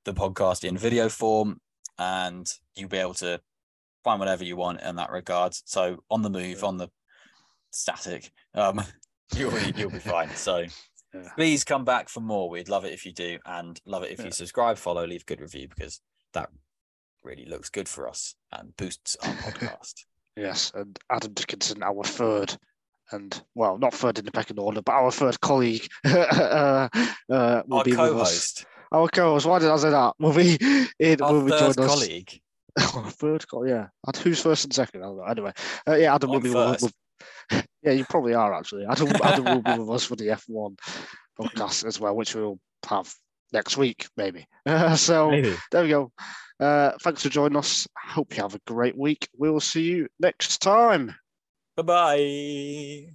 the 0.06 0.14
podcast 0.14 0.64
in 0.64 0.78
video 0.78 1.10
form 1.10 1.60
and 1.98 2.48
you'll 2.76 2.90
be 2.90 2.98
able 2.98 3.14
to 3.16 3.40
find 4.04 4.20
whatever 4.20 4.44
you 4.44 4.56
want 4.56 4.82
in 4.82 4.96
that 4.96 5.12
regard. 5.12 5.54
So 5.66 6.04
on 6.10 6.22
the 6.22 6.30
move 6.30 6.64
on 6.64 6.78
the 6.78 6.90
static 7.72 8.32
um 8.56 8.82
you'll 9.36 9.52
be 9.52 9.74
you'll 9.78 9.92
be 9.92 10.00
fine. 10.00 10.30
So 10.36 10.66
Yeah. 11.14 11.30
please 11.36 11.64
come 11.64 11.86
back 11.86 12.08
for 12.08 12.20
more 12.22 12.50
we'd 12.50 12.70
love 12.70 12.86
it 12.86 12.94
if 12.94 13.04
you 13.06 13.12
do 13.12 13.40
and 13.46 13.80
love 13.86 14.04
it 14.04 14.12
if 14.12 14.20
Yeah. 14.20 14.26
you 14.26 14.32
subscribe 14.32 14.78
follow 14.78 15.06
leave 15.08 15.22
a 15.22 15.26
good 15.26 15.42
review 15.42 15.68
because 15.68 16.02
that 16.34 16.50
really 17.24 17.46
looks 17.46 17.70
good 17.70 17.90
for 17.90 18.08
us 18.08 18.36
and 18.52 18.76
boosts 18.78 19.18
our 19.24 19.34
podcast 19.34 19.94
Yes, 20.38 20.72
and 20.74 20.98
Adam 21.12 21.34
Dickinson, 21.34 21.84
our 21.84 22.04
third, 22.04 22.56
and 23.12 23.42
well, 23.56 23.78
not 23.78 23.94
third 23.94 24.20
in 24.20 24.24
the 24.26 24.32
pecking 24.32 24.58
order, 24.58 24.82
but 24.82 24.94
our 24.94 25.12
third 25.12 25.42
colleague 25.42 25.86
uh, 26.06 26.88
uh, 27.30 27.64
will 27.68 27.80
our 27.80 27.84
be 27.84 27.92
with 27.92 28.00
us. 28.00 28.10
co-host 28.12 28.66
Our 28.94 29.08
co-host. 29.10 29.46
Why 29.46 29.60
did 29.60 29.70
I 29.70 29.76
say 29.78 29.90
that? 29.90 30.14
Will 30.18 30.34
be 30.34 30.58
in. 31.00 31.22
our 31.22 31.34
will 31.34 31.44
be 31.46 31.52
third 31.52 31.78
us. 31.80 31.86
colleague 31.88 32.40
Our 32.96 33.10
third 33.10 33.48
colleague. 33.50 33.72
Yeah. 33.72 33.88
And 34.08 34.16
who's 34.16 34.42
first 34.42 34.64
and 34.64 34.74
second? 34.74 35.02
I 35.02 35.08
don't 35.08 35.18
know. 35.18 35.24
Anyway, 35.24 35.52
uh, 35.88 35.96
yeah, 35.96 36.16
Adam 36.16 36.30
will 36.30 36.40
be 36.40 36.54
first. 36.54 36.84
with- 36.84 36.94
Yeah, 37.84 37.92
you 37.92 38.06
probably 38.06 38.34
are 38.34 38.54
actually. 38.54 38.86
Adam, 38.86 39.08
Adam 39.24 39.46
will 39.46 39.62
be 39.62 39.78
with 39.78 39.90
us 39.90 40.06
for 40.06 40.16
the 40.16 40.28
F1 40.28 40.78
podcast 41.40 41.86
as 41.86 42.00
well, 42.00 42.16
which 42.16 42.36
we'll 42.36 42.60
have 42.88 43.14
next 43.54 43.78
week, 43.78 44.08
maybe. 44.18 44.46
so 44.96 45.32
maybe 45.32 45.56
there 45.72 45.84
we 45.84 45.90
go. 45.90 46.12
Uh, 46.60 46.92
thanks 47.02 47.24
for 47.24 47.30
joining 47.30 47.58
us. 47.58 47.88
Hope 47.98 48.36
you 48.36 48.44
have 48.44 48.56
a 48.56 48.62
great 48.68 48.98
week. 48.98 49.28
We 49.38 49.50
will 49.50 49.62
see 49.62 49.84
you 49.84 50.08
next 50.20 50.62
time. 50.62 51.16
bye-bye 51.78 53.14